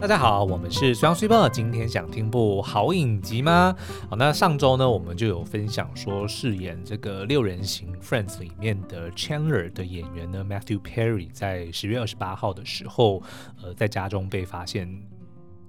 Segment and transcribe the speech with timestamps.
[0.00, 3.76] 大家好，我们是双 super，今天想听部好影集吗？
[4.08, 13.22] 好，那上周呢，我们就有分享说，饰演这个六人行 Friends 里面的 Chandler 的演员呢，Matthew Perry，在十月二十八号的时候，
[13.62, 14.88] 呃，在家中被发现。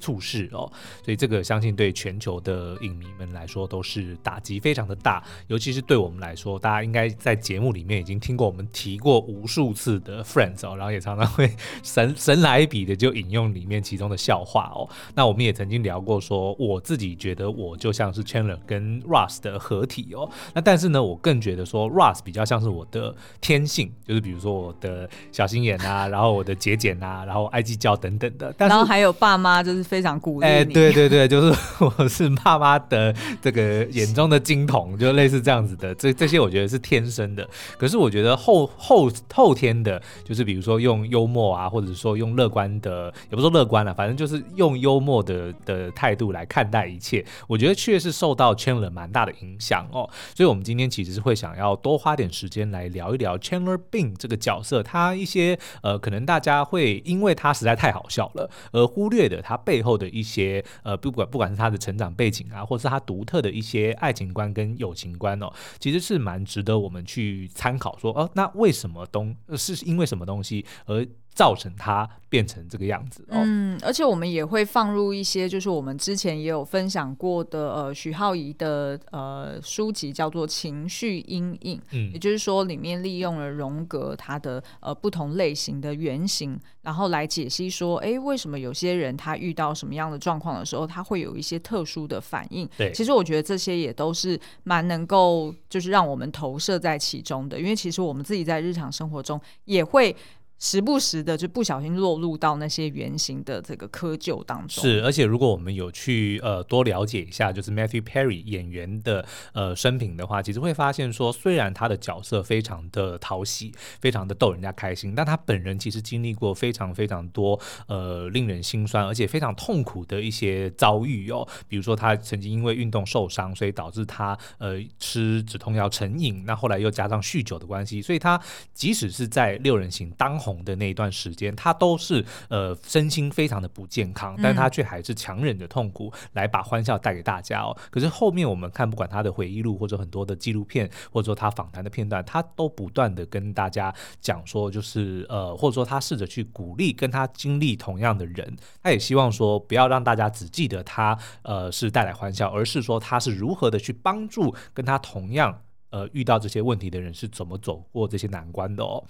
[0.01, 0.69] 猝逝哦，
[1.05, 11.53] 所以这个相信对全球的影迷们来说都是打击非常的大，尤其是对我们来说，大家应该在节目里面已经听过我们提过无数次的 Friends 哦，然后也常常会
[11.83, 14.89] 神 神来一笔的就引用里面其中的笑话哦。
[15.13, 20.27] 那我们也曾经聊过说，我自己觉得我就像是 Chandler 跟 Ross 的合体哦。
[20.55, 28.51] 那但是呢，我更觉得说 Ross 比较像是我的天性，就是比如说我的小心眼啊，然后我的节俭啊，然后爱计较等等的。
[28.57, 29.90] 然后还有爸妈就是。
[29.91, 31.59] 非常鼓励哎，对对对，就是
[31.97, 35.93] 我是爸妈的这个眼中的金童，就类似这样子的。
[35.95, 37.45] 这这些我觉得是天生的，
[37.77, 47.25] 可是我觉得后后后天的，就是比如说用幽默啊，或者说用乐观的，也不说乐观了，反正就是用幽默的的态度来看待一切。
[47.45, 50.09] 我觉得确实受到 Chandler 蛮大的影响哦。
[50.33, 68.11] 所以，我们今天其实是会想要多花点时间来聊一聊 Chandler Bing 这个角色，他一些呃，可能大家会因为他实在太好笑了而忽略的他背后的一些呃，不管不管是他的成长背景啊，或是他独特的一些爱情观跟友情观哦，其实是蛮值得我们去参考说。
[68.11, 92.69] 哦，那为什么东是因为什么东西而造成他变成这个样子哦，嗯，而且我们也会放入一些，就是我们之前也有分享过的，呃，徐浩仪的呃书籍叫做《情绪阴影》，嗯，也就是说里面利用了荣格他的呃不同类型的原型，然后来解析说，哎，为什么有些人他遇到什么样的状况的时候，他会有一些特殊的反应？
[92.77, 100.15] 对，其实我觉得这些也都是蛮能够，就是让我们投射在其中的，因为其实我们自己在日常生活中也会。
[100.61, 104.83] 时不时的就不小心落入到那些原型的这个窠臼当中。
[104.83, 121.47] 是，而且如果我们有去呃多了解一下，就是 Matthew Perry 演员的呃生平的话，其实会发现说，虽然他的角色非常的讨喜，非常的逗人家开心，但他本人其实经历过非常非常多呃令人心酸而且非常痛苦的一些遭遇哦。
[121.67, 128.39] 比如说他曾经因为运动受伤，所以导致他呃吃止痛药成瘾，那后来又加上酗酒的关系，所以他
[128.75, 130.50] 即使是在六人行当红。
[130.63, 137.75] 的那一段时间，他都是呃身心非常的不健康，但他却还是强忍着痛苦来把欢笑带给大家哦。
[137.89, 155.61] 可是后面我们看，不管他的回忆录或者很多的纪录片，或者说他访谈的片段，他都不断的跟大家讲说，就是呃，或者说他试着去鼓励跟他经历同样的人，他也希望说不要让大家只记得他呃是带来欢笑，而是说他是如何的去帮助跟他同样。
[155.91, 159.03] 呃，遇到这些问题的人是怎么走过这些难关的哦？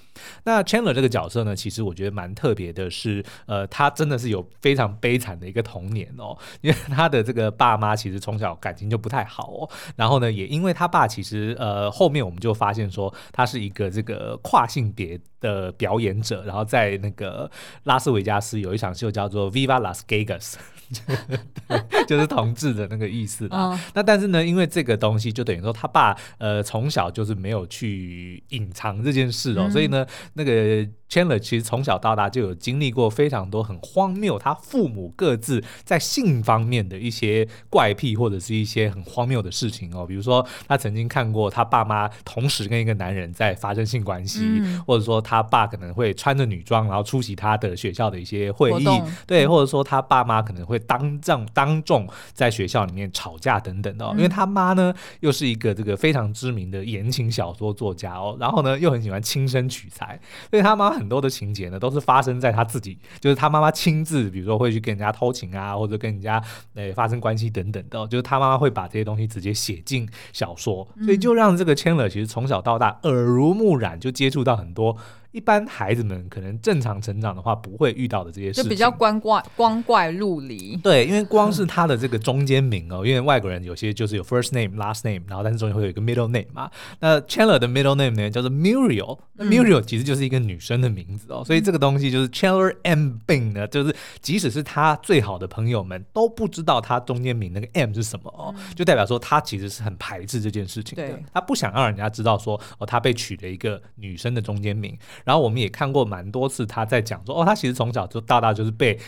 [0.44, 17.50] 那 Chandler 这个角色呢，其实我觉得蛮特别的是，呃，他真的是有非常悲惨的一个童年哦， 因为他的这个爸妈其实从小感情就不太好哦，然后呢，也因为他爸其实呃，后面我们就发现说他是一个这个跨性别的表演者，然后在那个
[17.84, 20.56] 拉斯维加斯有一场秀叫做 Viva Las Vegas。
[22.06, 23.80] 就是同志的那个意思啦。
[23.94, 40.06] 那但是呢，因为这个东西就等于说他爸呃从小就是没有去隐藏这件事哦，所以呢，那个 Chandler 其实从小到大就有经历过非常多很荒谬，他父母各自在性方面的一些怪癖或者是一些很荒谬的事情哦。
[40.06, 48.86] 比如说他曾经看过他爸妈同时跟一个男人在发生性关系，或者说他爸可能会穿着女装然后出席他的学校的一些会议，
[49.26, 50.80] 对，或者说他爸妈可能会。
[50.88, 60.20] 当众当众在学校里面吵架等等的哦，因为他妈呢又是一个这个非常知名的言情小说作家哦，然后呢又很喜欢亲身取材，
[60.50, 66.42] 所以他妈很多的情节呢都是发生在他自己，就是他妈妈亲自，比如说会去跟人家偷情啊，或者跟人家
[66.76, 74.96] 诶发生关系等等的，就是他妈妈会把这些东西直接写进小说，所以就让这个 Chandler 其实从小到大耳濡目染，就接触到很多。
[75.31, 80.76] 一般孩子们可能正常成长的话，不会遇到的这些事情，就比较光怪光怪陆离。
[80.78, 86.70] 对，因为光是他的这个中间名哦，因为外国人有些就是有 first name、last name，然后但是中间会有一个 middle name 嘛。
[87.00, 93.17] 那 Chandler 的 middle name 呢叫做 Muriel，那 Muriel 其实就是一个女生的名字哦，所以这个东西就是 Chandler M.
[93.26, 104.97] Bing 呢，就是即使是他最好的朋友们都不知道他中间名那个 M 是什么哦，就代表说他其实是很排斥这件事情的，他不想让人家知道说哦，他被取了一个女生的中间名。
[105.23, 109.00] 然后我们也看过蛮多次，他在讲说，哦，他其实从小就到大就是被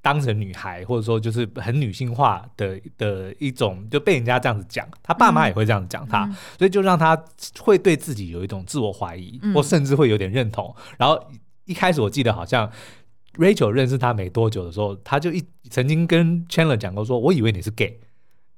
[0.00, 7.20] 当成女孩，或者说就是很女性化的的一种，就被人家这样子讲，他爸妈也会这样子讲他，嗯、所以就让他
[7.60, 10.74] 会对自己有一种自我怀疑，嗯、或甚至会有点认同。
[10.98, 11.22] 然后
[11.64, 12.70] 一开始我记得好像。
[13.38, 17.98] Rachel 认识他没多久的时候，他就一曾经跟 Chandler 讲过说，我以为你是 gay。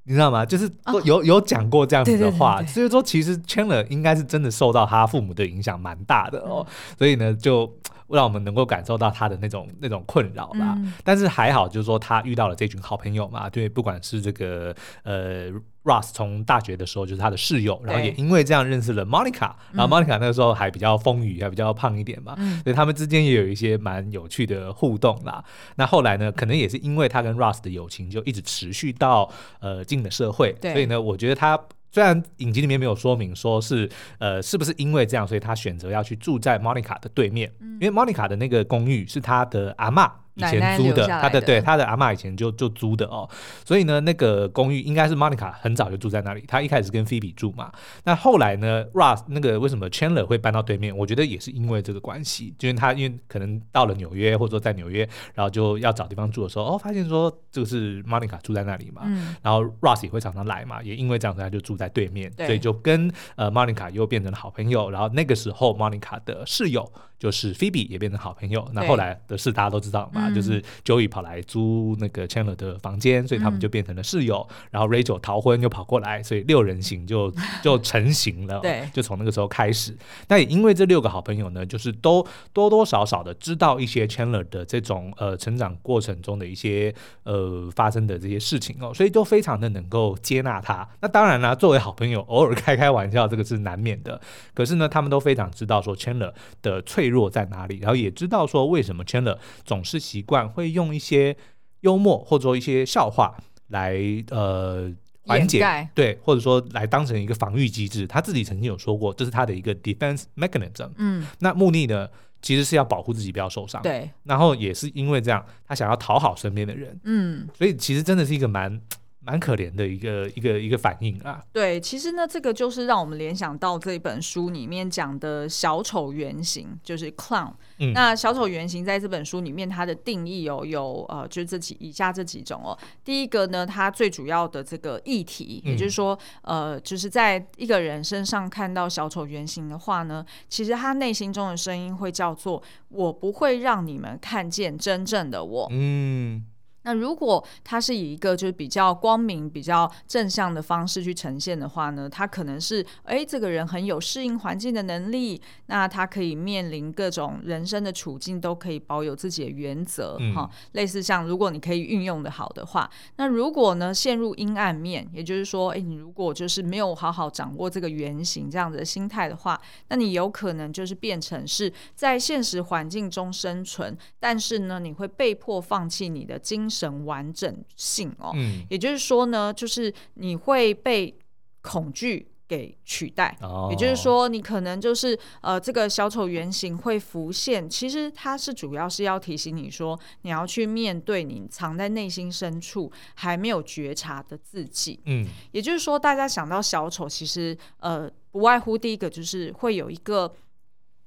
[0.04, 0.44] 你知道吗？
[0.44, 0.70] 就是
[1.04, 7.70] 有、哦、有讲过这样子的话，所以说其实 Chandler 应该是真的受到他父母的影响蛮大的哦，嗯、所以呢，就
[8.08, 10.74] 让我们能够感受到他的那种那种困扰吧。
[10.78, 15.52] 嗯、但是还好，就是说他遇到了这群好朋友嘛，对，不管是这个呃。
[15.84, 25.44] Ross 从大学的时候就是他的室友，然后也因为这样认识了 Monica，然后 Monica 那个时候还比较丰腴，还比较胖一点嘛，嗯、所以他们之间也有一些蛮有趣的互动啦。
[25.76, 31.60] 那后来呢，可能也是因为他跟 Russ 的友情就一直持续到呃进了社会，所以呢，我觉得他
[31.92, 33.88] 虽然影集里面没有说明说是
[34.18, 40.10] 呃是不是因为这样，所以他选择要去住在 Monica 的对面，嗯、因为 Monica 的那个公寓是他的阿嬷。
[40.34, 43.28] 以前租的，他的对他的阿嬷以前就就租的哦，
[43.64, 46.44] 所以呢，那个公寓应该是 Monica 很早就住在那里。
[46.46, 47.72] 他一开始跟 Phoebe 住嘛，
[48.04, 50.96] 那后来呢，Ross 那个为什么 Chandler 会搬到对面？
[50.96, 64.90] 我觉得也是因为这个关系，就是他因为可能到了纽约或者说在纽约，然后就要找地方住的时候，哦，发现说这个是 Monica 住在那里嘛，嗯、然后 Ross 也会常常来嘛，也因为这样子他就住在对面，对所以就跟呃 Monica 又变成了好朋友。
[64.90, 66.90] 然后那个时候 Monica 的室友
[67.24, 68.68] 就是 Phoebe 也变成好朋友。
[68.74, 71.04] 那后来的事大家都知道嘛，就是 Joey。
[71.14, 74.44] 跑来租那个 Chandler 的房间，所以他们就变成了室友。
[74.50, 77.32] 嗯、然后 Rachel 逃婚又跑过来，所以六人行就
[77.62, 78.58] 就成型了。
[78.58, 79.96] 对，就从那个时候开始。
[80.26, 86.92] 那也因为这六个好朋友呢，就是都多多少少的知道一些 Chandler 的这种呃成长过程中的一些
[87.22, 90.88] 呃发生的这些事情哦，所以都非常的能够接纳他。
[91.00, 94.20] 那当然啦，作为好朋友，偶尔开开玩笑，这个是难免的。
[94.52, 100.94] 可是呢，他们都非常知道说 Chandler 的脆弱在哪里，然后也知道说为什么 Chandler 总是习惯会用。
[100.94, 101.36] 一些
[101.80, 103.34] 幽默或者说一些笑话
[103.68, 103.98] 来
[104.30, 104.88] 呃
[105.22, 108.06] 缓解盖对，或者说来当成一个防御机制。
[108.06, 110.90] 他自己曾经有说过，这是他的一个 defense mechanism。
[110.98, 112.08] 嗯，那目的呢，
[112.40, 113.82] 其实是要保护自己不要受伤。
[113.82, 116.96] 对，然后也是因为这样，他想要讨好身边的人。
[117.02, 118.80] 嗯，所以其实真的是一个蛮。
[119.24, 121.42] 蛮可怜的一个一个一个反应啊！
[121.52, 127.52] 对，其实呢，这个就是让我们联想到这本书里面讲的小丑原型，就是 clown。
[127.78, 132.76] 嗯，那小丑原型在这本书里面，它的定义哦，有呃，就是这几以下这几种哦。
[133.02, 145.68] 第一个呢，它最主要的这个议题，也就是说，呃，就是在一个人身上看到小丑原型的话呢，其实他内心中的声音会叫做“我不会让你们看见真正的我”。
[145.72, 146.44] 嗯。
[146.84, 177.04] 那如果他是以一个就是比较光明、比较正向的方式去呈现的话呢，他可能是哎，这个人很有适应环境的能力，那他可以面临各种人生的处境都可以保有自己的原则，哈、嗯，类似像如果你可以运用的好的话，那如果呢陷入阴暗面，也就是说，哎，你如果就是没有好好掌握这个原型这样子的心态的话，那你有可能就是变成是在现实环境中生存，但是呢，你会被迫放弃你的精神。
[177.04, 181.14] 完整性哦，嗯，也就是说呢，就是你会被
[181.60, 200.34] 恐惧给取代，哦，也就是说，你可能就是呃，这个小丑原型会浮现，其实它是主要是要提醒你说，你要去面对你藏在内心深处还没有觉察的自己，嗯，也就是说，大家想到小丑，其实呃，不外乎第一个就是会有一个。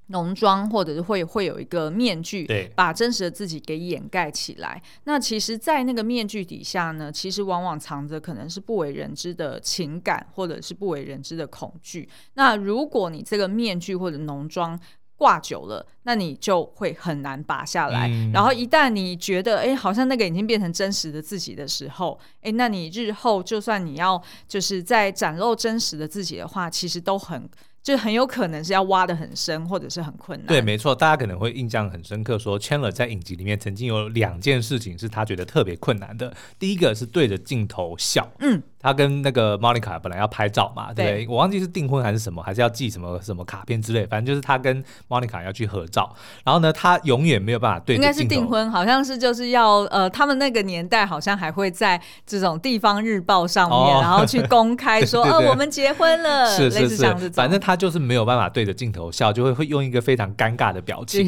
[0.07, 4.81] 浓妆，或者是会会有一个面具，对，把真实的自己给掩盖起来。
[5.03, 12.07] 那其实，在那个面具底下呢，其实往往藏着可能是不为人知的情感，或者是不为人知的恐惧。
[12.35, 14.79] 那如果你这个面具或者浓妆
[15.17, 18.07] 挂久了，那你就会很难拔下来。
[18.07, 27.49] 嗯、然后一旦你觉得，哎，好像那个已经变成真实的自己的时候，哎，那你日后就算你要就是在展露真实的自己的话，其实都很。
[27.83, 30.47] 就很有可能是要挖的很深，或者是很困难。
[30.47, 36.35] 对，没错，大家可能会印象很深刻，说 Chandler 在影集里面曾经有两件事情是他觉得特别困难的。
[36.59, 38.61] 第一个是对着镜头笑，嗯。
[38.87, 41.25] 他跟那个 Monica 本来要拍照嘛，对不对？
[41.25, 46.15] 对，我忘记是订婚还是什么，还是要寄什么什么卡片之类，反正就是他跟 Monica 要去合照。
[46.45, 47.97] 然后呢，他永远没有办法对。
[47.97, 61.27] 应该是订婚，好像是就是要呃，他们那个年代好像还会在这种地方日报上面，哦、然后去公开 说哦，我们结婚了，是是是，反正他就是没有办法对着镜头笑，就会会用一个非常尴尬的表情。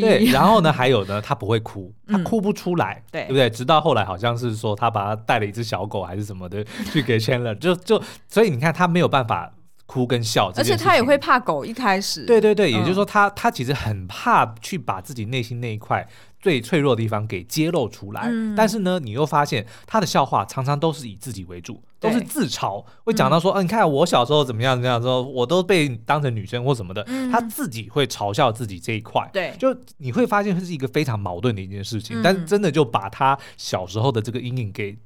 [0.00, 3.48] 对，然后呢，还有呢，他不会哭，他哭不出来，嗯、对，对不对？
[3.48, 6.64] 直到后来好像是说他把他带了一只小狗还是什么的。
[6.92, 9.52] 去给 Chandler，就就所以你看他没有办法
[9.90, 11.64] 哭跟笑，而且他也会怕狗。
[11.64, 16.08] 一开始，对对对，也就是说他，他他其实很怕去把自己内心那一块
[16.40, 18.28] 最脆弱的地方给揭露出来。
[18.30, 29.28] 嗯、但是呢，你又发现他的笑话常常都是以自己为主，都是自嘲，会讲到说，嗯、啊，你看我小时候怎么样怎么样，说我都被当成女生或什么的，嗯、他自己会嘲笑自己这一块。
[29.32, 34.96] 对，就你会发现这是一个非常矛盾的一件事情，嗯、但是真的就把他小时候的这个阴影给。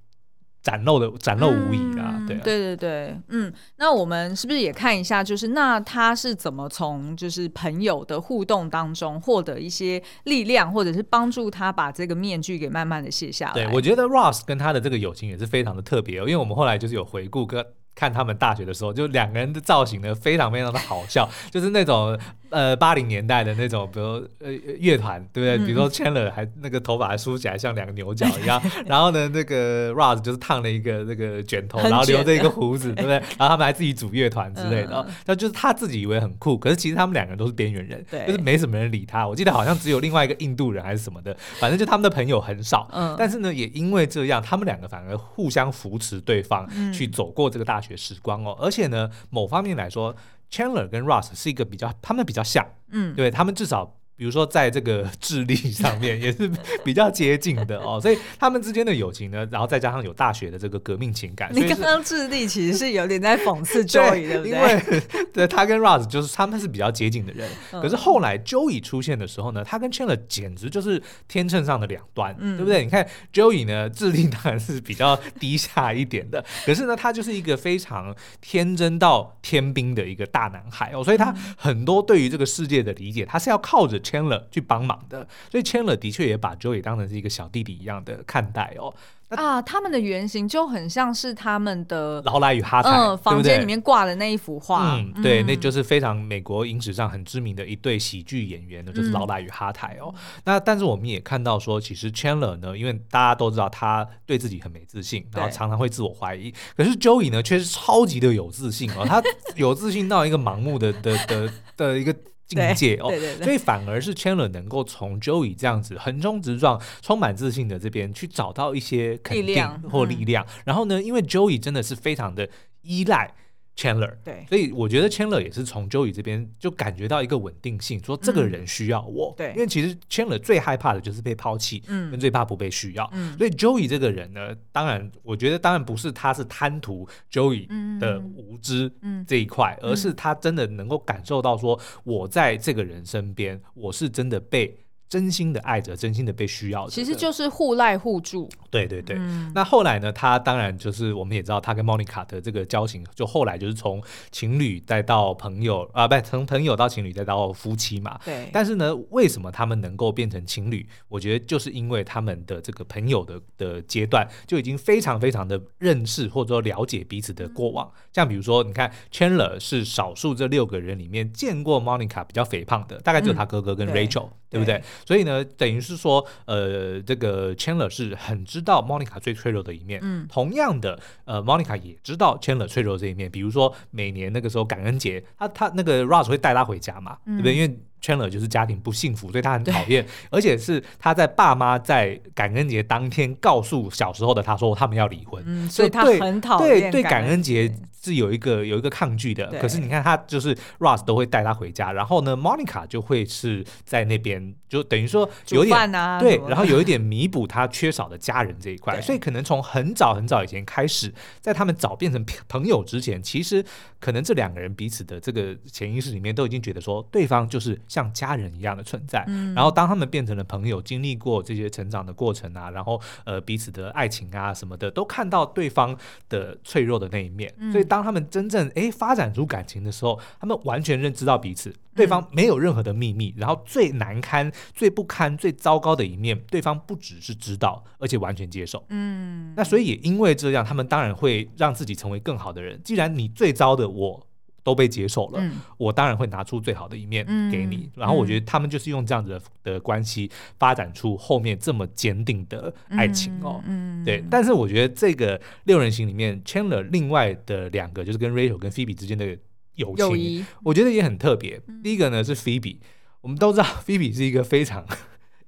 [0.64, 13.52] 展露的展露无遗啊，嗯、对啊对对对，嗯，那我们是不是也看一下，就是那他是怎么从就是朋友的互动当中获得一些力量，或者是帮助他把这个面具给慢慢的卸下来？
[13.52, 17.62] 对，我觉得 Ross 跟他的这个友情也是非常的特别，因为我们后来就是有回顾跟
[17.94, 22.18] 看他们大学的时候，就两个人的造型呢非常非常的好笑，就是那种。
[22.54, 24.06] 呃，八零年代的那种，比如
[24.38, 25.58] 呃乐团，对不对？
[25.58, 33.16] 嗯、比如说 Chandler 还那个头发还梳起来像两个牛角一样， 然后呢，那个 Ross 就是烫了一个那个卷头，然后留着一个胡子，对不对？
[33.36, 39.26] 然后他们还自己组乐团之类的，那、嗯、就是他自己以为很酷，可是其实他们两个人都是边缘人，就是没什么人理他。
[39.26, 42.88] 我记得好像只有另外一个印度人还是什么的，反正就他们的朋友很少。
[42.92, 48.56] 嗯、但是呢，也因为这样，他们两个反而互相扶持对方，去走过这个大学时光哦。
[48.60, 50.14] 嗯、而且呢，某方面来说。
[50.54, 54.00] Chandler 跟 Ross 是一个比较，他们比较像，嗯，对，他们至少。
[54.16, 56.48] 比如说，在这个智力上面 也是
[56.84, 61.50] 比较接近的哦，所以他们之间的友情呢，然后再加上有大学的这个革命情感。
[61.52, 64.50] 你刚刚智力其实是有点在讽刺 Joey，对不对？
[64.50, 65.02] 因为
[65.34, 72.84] 对他跟 Ross 就是他们是比较接近的人，可是后来 Joey 出现的时候呢，他跟 Chandler 简直就是天秤上的两端，对不对？
[72.84, 84.00] 你看 Joey 呢，智力当然是比较低下一点的，可是呢，他就是一个非常天真到天兵的一个大男孩哦，所以他很多对于这个世界的理解，他是要靠着。
[84.04, 88.94] Chandler 去帮忙的，所以 Chandler 的确也把 Joey 当成是一个小弟弟一样的看待哦。
[89.30, 100.14] 啊，他们的原型就很像是他们的劳莱与哈台，嗯，房间里面挂的那一幅画，嗯，对，那就是非常美国影史上很知名的一对喜剧演员呢，就是劳莱与哈台哦。
[100.44, 109.20] 那但是我们也看到说，其实 Chandler 呢，因为大家都知道他对自己很没自信，然后常常会自我怀疑，可是 Joey 呢却是超级的有自信哦，他
[109.56, 112.14] 有自信到一个盲目的的的的一个。
[112.54, 113.10] 境界哦，
[113.42, 120.46] 所以反而是 Chandler 能够从 Joey 这样子横冲直撞、充满自信的这边去找到一些肯定或力量。
[120.64, 122.48] 然后呢，因为 Joey 真的是非常的
[122.82, 123.34] 依赖。
[123.76, 137.66] Chandler，对，所以我觉得 Chandler 也是从 Joey 这边就感觉到一个稳定性，说这个人需要我，对，因为其实 Chandler 最害怕的就是被抛弃，嗯，跟最怕不被需要，嗯，所以 Joey 这个人呢，当然，我觉得当然不是他是贪图 Joey
[137.98, 138.92] 的无知
[139.26, 144.78] 这一块，而是他真的能够感受到说，我在这个人身边，我是真的被。
[145.06, 148.48] 真心的爱着，真心的被需要，其实就是互赖互助。
[148.74, 149.16] 对对对。
[149.20, 150.12] 嗯、那后来呢？
[150.12, 154.02] 他当然就是我们也知道，他跟 Monica 的这个交情，就后来就是从
[154.32, 158.18] 情侣再到朋友啊，不，从朋友到情侣再到夫妻嘛。
[158.24, 158.50] 对。
[158.52, 160.84] 但是呢，为什么他们能够变成情侣？
[161.08, 167.86] 我觉得就是因为他们的这个朋友的的阶段就已经非常非常的认识或者说了解彼此的过往。
[167.86, 174.78] 嗯、像比如说，你看 Chandler 是少数这六个人里面见过 Monica 比较肥胖的，大概只有他哥哥跟 Rachel，、嗯、对，对不对？
[174.78, 180.00] 对所以呢，等于是说，呃，这个 Chandler 是很知道 Monica 最脆弱的一面。
[180.02, 183.30] 嗯，同样的，呃，Monica 也知道 Chandler 脆弱的这一面。
[183.30, 187.54] 比如说，每年那个时候感恩节，他他那个 Ross 会带他回家嘛，嗯、对不对？
[187.54, 197.72] 因为 Chandler 就是家庭不幸福，所以他很讨厌，而且是他在爸妈在感恩节当天告诉小时候的他说他们要离婚，嗯、所以他很讨厌对对感恩节
[198.04, 199.46] 是有一个有一个抗拒的。
[199.60, 213.64] 可是你看他就是 Ross 都会带他回家，然后呢，Monica 就会是在那边就等于说有点、啊、对，然后有一点弥补他缺少的家人这一块，所以可能从很早很早以前开始，在他们早变成朋友之前，其实
[214.00, 217.80] 可能这两个人彼此的这个潜意识里面都已经觉得说对方就是。
[217.86, 225.96] 像家人一样的存在，嗯、然后当他们变成了朋友，经历过这些成长的过程啊，然后呃彼此的爱情啊什么的，都看到对方
[226.28, 227.54] 的脆弱的那一面。
[227.58, 238.84] 嗯、所以当他们真正诶发展出感情的时候，他们完全认知到彼此，对方没有任何的秘密，嗯、然后最难堪、最不堪、最糟糕的一面，对方不只是知道，而且完全接受。
[238.88, 242.80] 嗯，那所以也因为这样，他们当然会让自己成为更好的人。
[242.82, 244.26] 既然你最糟的我。
[244.64, 247.76] 都被接受了，嗯、我当然会拿出最好的一面给你。
[247.76, 250.28] 嗯、然后我觉得他们就是用这样子的的关系
[250.58, 253.62] 发展出后面这么坚定的爱情哦。
[253.66, 254.24] 嗯嗯、对。
[254.30, 259.38] 但是我觉得这个六人行里面，Chandler 另外的两个就是跟 Rachel 跟 Phoebe 之间的
[259.74, 261.60] 友情，友我觉得也很特别。
[261.66, 262.78] 嗯、第一个呢是 Phoebe，
[263.20, 264.86] 我们都知道 Phoebe 是一个非常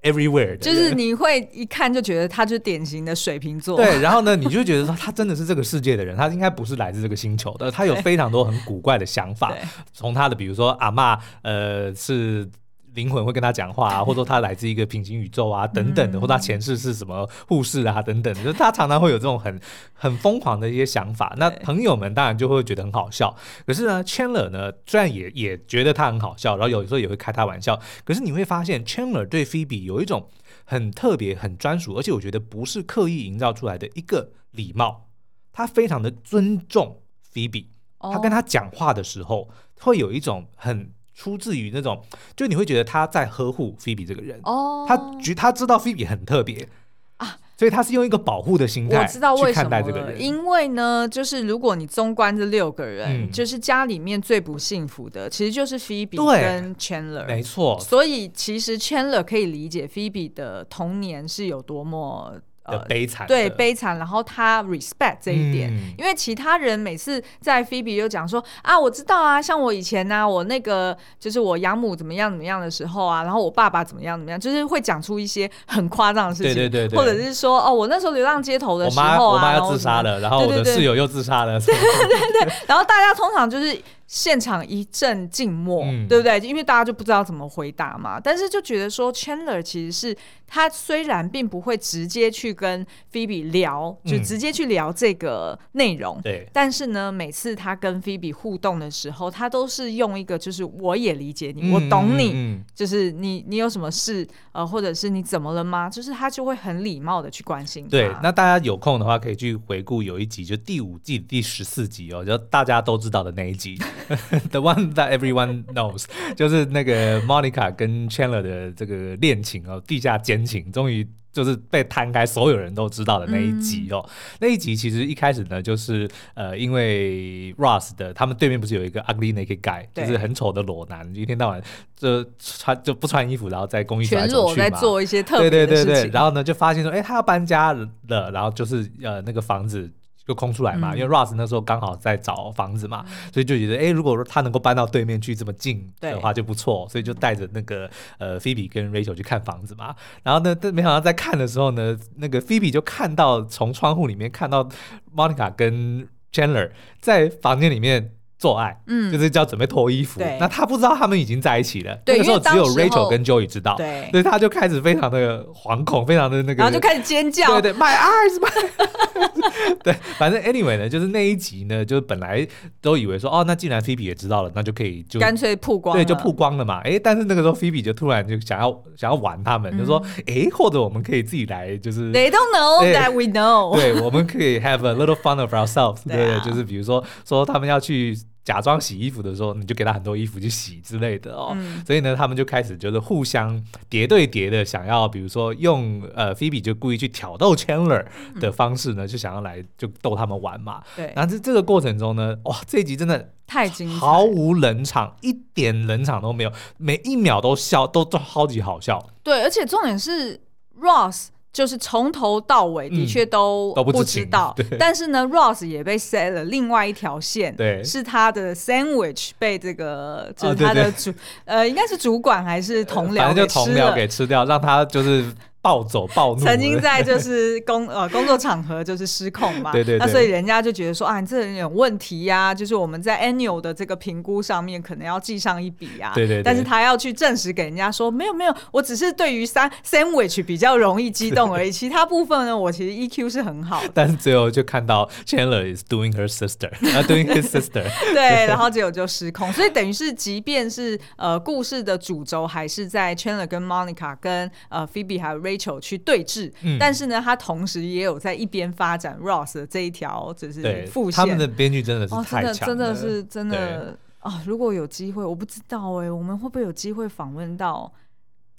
[0.03, 3.77] everywhere，就是你会一看就觉得他就是典型的水瓶座。
[3.77, 9.53] 对，然后呢，你就觉得说他真的是这个世界的人，他应该不是来自这个星球的，他有非常多很古怪的想法。
[9.93, 12.49] 从他的比如说阿嬷，呃，是。
[12.97, 19.61] 灵魂会跟他讲话啊， 或者说他来自一个平行宇宙啊，等等的，或者他前世是什么护士啊，等等， 就是他常常会有这种很
[19.93, 21.33] 很疯狂的一些想法。
[21.39, 23.37] 那朋友们当然就会觉得很好笑。
[23.65, 27.81] 可是呢，Chandler 呢，虽然也也觉得他很好笑，然后有时候也会开他玩笑。
[28.05, 30.29] 可是你会发现，Chandler 对 Phoebe 有一种
[30.65, 35.11] 很特别、很专属，而且我觉得不是刻意营造出来的一个礼貌。
[35.53, 37.67] 他非常的尊重 Phoebe，
[38.01, 39.51] 他跟他讲话的时候
[39.81, 40.96] 会有一种很。
[41.17, 42.01] 出自于那种，
[42.37, 44.39] 就你会觉得他在呵护菲比这个人。
[44.45, 46.69] 哦，他觉他知道菲比很特别。
[47.17, 49.19] 啊，所以他是用一个保护的心态去
[49.53, 50.21] 看待这个人。
[50.21, 57.81] 因为呢，就是如果你纵观这六个人，嗯、就是家里面最不幸福的，其实就是菲比跟 Chandler，没错。
[57.81, 62.35] 所以其实 Chandler 可以理解菲比的童年是有多么。
[62.67, 83.81] 呃，悲惨，对悲惨，然后他 respect 这一点，嗯、因为其他人每次在 Phoebe 又讲说啊，我知道啊，像我以前呢、啊，我那个就是我养母怎么样怎么样的时候啊，然后我爸爸怎么样怎么样，就是会讲出一些很夸张的事情，对对对，或者是说哦，我那时候流浪街头的时候啊，我妈要自杀了，然后我的室友又自杀了， 对对对对，然后大家通常就是。
[84.07, 86.39] 现场一阵静默，嗯、对不对？
[86.41, 88.21] 因为大家就不知道怎么回答嘛。
[88.21, 96.51] 但是就觉得说，Chandler 其实是他虽然并不会直接去跟 Phoebe 聊，就直接去聊这个内容，对、嗯。
[96.53, 105.91] 但是呢，每次他跟 Phoebe 互动的时候，他都是用一个就是我也理解你，嗯、我懂你，嗯、就是你你有什么事呃，或者是你怎么了吗？
[105.91, 107.89] 就是他就会很礼貌的去关心。
[107.89, 113.77] 对，那大家有空的话可以去回顾有一集，就第五季第十四集哦，就大家都知道的那一集。
[114.51, 116.05] The one that everyone knows，
[116.37, 124.03] 就是那个 Monica 跟 Chandler 的这个恋情哦，地下奸情，终于就是被摊开，所有人都知道的那一集哦。
[124.07, 124.11] 嗯、
[124.41, 131.63] 那一集其实一开始呢，就是呃，因为 Ross 的他们对面不是有一个 ugly naked guy，就是很丑的裸男，一天到晚
[131.95, 135.85] 就穿就不穿衣服，然后在公寓走来走去嘛，在做一些特别的事情。
[135.85, 139.91] 对对对对，然后呢，就发现说，哎，他要搬家了，然后就是呃，那个房子。
[140.27, 149.95] 就空出来嘛，嗯、因为 Ross 那时候刚好在找房子嘛，嗯、所以就觉得，哎，如果说他能够搬到对面去这么近的话就不错，所以就带着那个呃 Phoebe 跟 Rachel 去看房子嘛。
[150.25, 154.69] 然后呢，但没想到在看的时候呢，那个 Phoebe 就看到从窗户里面看到
[155.15, 160.21] Monica 跟 Chandler 在房间里面做爱，嗯，就是叫准备脱衣服。
[160.21, 160.37] 对。
[160.39, 172.47] 那他不知道他们已经在一起了，对那个时候只有 Rachel 跟 Joey 知道，对，所以他就开始非常的惶恐，非常的那个，然后就开始尖叫，对对，My eyes，my 对，反正 anyway 呢，就是那一集呢，就是本来
[172.83, 176.81] 都以为说，哦，那既然 Phoebe 也知道了，那就可以就干脆曝光，对，就曝光了嘛。
[176.85, 188.17] 哎，但是那个时候 Phoebe 就突然就想要想要玩他们，嗯、就说，哎，或者我们可以自己来，就是 They don't know that we know，对，我们可以 have a little fun of ourselves，对，对，就是比如说说他们要去。
[188.47, 191.51] 假装洗衣服的时候，你就给他很多衣服去洗之类的哦。
[191.57, 198.07] 嗯、所以呢，他们就开始就是互相叠对叠的，想要比如说用呃菲比就故意去挑逗 Chandler
[198.41, 200.81] 的方式呢，嗯、就想要来就逗他们玩嘛。
[200.95, 201.13] 对。
[201.17, 209.05] 然后这这个过程中呢，哇，这一集真的太精彩，毫无冷场，一点冷场都没有，每一秒都笑，都都超级好笑。
[209.25, 210.41] 对，而且重点是
[210.81, 211.31] Ross。
[211.57, 221.11] 就是从头到尾的确都不知道， 但是呢，Ross 也被 set 了另外一条线，对，是他的 sandwich 被这个就是他的主
[221.47, 225.25] 呃，应该是主管还是同僚，反正就同僚给吃掉，让他就是。
[225.67, 247.83] 暴走暴怒，曾经在就是工呃工作场合就是失控嘛，对对对，那所以人家就觉得说啊，你这人有问题呀，啊，就是我们在 annual 的这个评估上面可能要记上一笔呀，啊，对，对对，但是他要去证实给人家说没有没有，我只是对于三 sandwich 比较容易激动而已，其他部分呢，我其实 EQ 是很好的，但是最后就看到 Chandler is doing her sister，啊 doing his sister，
[248.15, 255.39] 对，然后结果就失控，所以等于是即便是呃故事的主轴还是在 Chandler 跟 Monica 跟呃 Phoebe 还有
[255.81, 261.17] 去对峙，嗯、但是呢，他同时也有在一边发展 Ross 的这一条，只是副线。
[261.17, 264.41] 他们的编剧真的是太强，哦，真的是真的啊、哦！
[264.47, 267.93] 如果有机会，我不知道哎，我们会不会有机会访问到？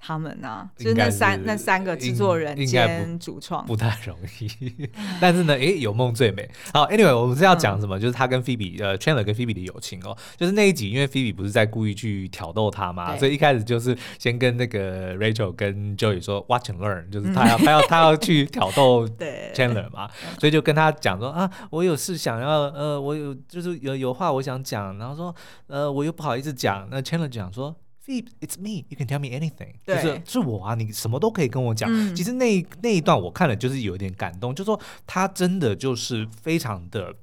[0.08, 4.88] 他们呢、啊，就是那三那三个制作人兼主创，不太容易。
[5.20, 6.50] 但是呢，诶、欸，有梦最美。
[6.74, 8.00] 好，Anyway，我们是要讲什么？
[8.00, 10.16] 嗯、就是他跟 Phoebe 呃，Chandler 跟 Phoebe 的友情哦。
[10.38, 19.06] 就是那一集，因为 Phoebe 不是在故意去挑逗他嘛，所以一开始就是先跟那个 Rachel 跟 Joey 说 Watch and learn，就是他要他要他要去挑逗
[19.54, 25.36] Chandler 嘛，所以就跟他讲说啊，我有事想要呃，我有就是有有话我想讲，然后说
[25.68, 26.88] 呃，我又不好意思讲。
[26.90, 27.76] 那 Chandler 讲说。
[28.08, 29.96] Phoebe，it's me，you can tell me anything，对。
[29.96, 31.92] 就是是我啊，你什么都可以跟我讲。
[31.92, 37.14] 嗯、其实那那一段我看了，就是有一点感动，就是说他真的就是非常的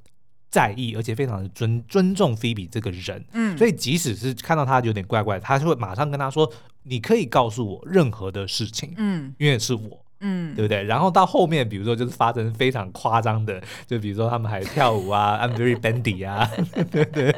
[0.51, 3.25] 在意，而且非常的尊尊重 Phoebe 这个人。
[3.33, 6.53] 嗯，所以即使是看到他有点怪怪，他就会马上跟他说
[6.85, 10.83] ：“你可以告诉我任何的事情，嗯，因为是我。”嗯，对不对？
[10.85, 16.51] 然后到后面，比如说就是发生非常夸张的，就比如说他们还跳舞啊，I'm very bendy 啊，
[16.91, 17.31] 对对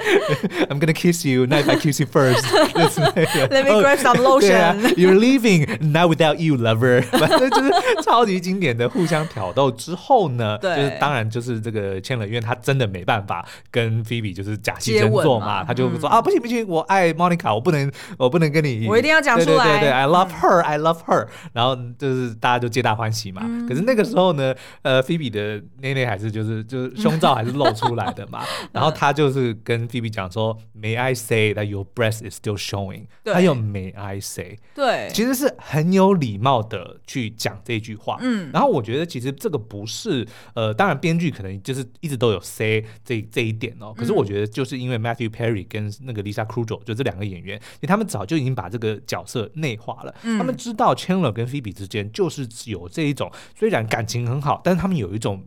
[0.69, 6.37] ，I'm gonna kiss you，not if I kiss you first，Let me grab some lotion，You're leaving，not without
[6.37, 7.73] you，lover，反正就是
[8.05, 22.76] 超级经典的互相挑逗之后呢，对，就是当然就是这个 Chandler，因为他真的没办法跟 Phoebe 就是假戏真做嘛，他就说啊，不行不行，我爱 Monica，我不能我不能跟你，我一定要讲出来，对对对对，I love her，I love her，然后就是大家就。
[22.77, 33.07] 皆大欢喜嘛，可是那个时候呢，呃，菲比的内内还是就是就是胸罩还是露出来的嘛， 然后他就是跟菲比讲说，May I say that your breast is still showing？
[33.25, 34.59] 他有 May I say？
[34.75, 38.19] 对，其实是很有礼貌的去讲这句话。
[38.21, 52.47] 嗯，然后我觉得其实这个不是呃，当然编剧可能就是一直都有 say 这这一点哦，可是我觉得就是因为 Matthew Perry 跟那个 Lisa Kudrow 就这两个演员，因为他们早就已经把这个角色内化了，他们知道 Chandler 跟菲比之间就是。
[52.67, 55.45] 有这一种，虽然感情很好，但是他们有一种。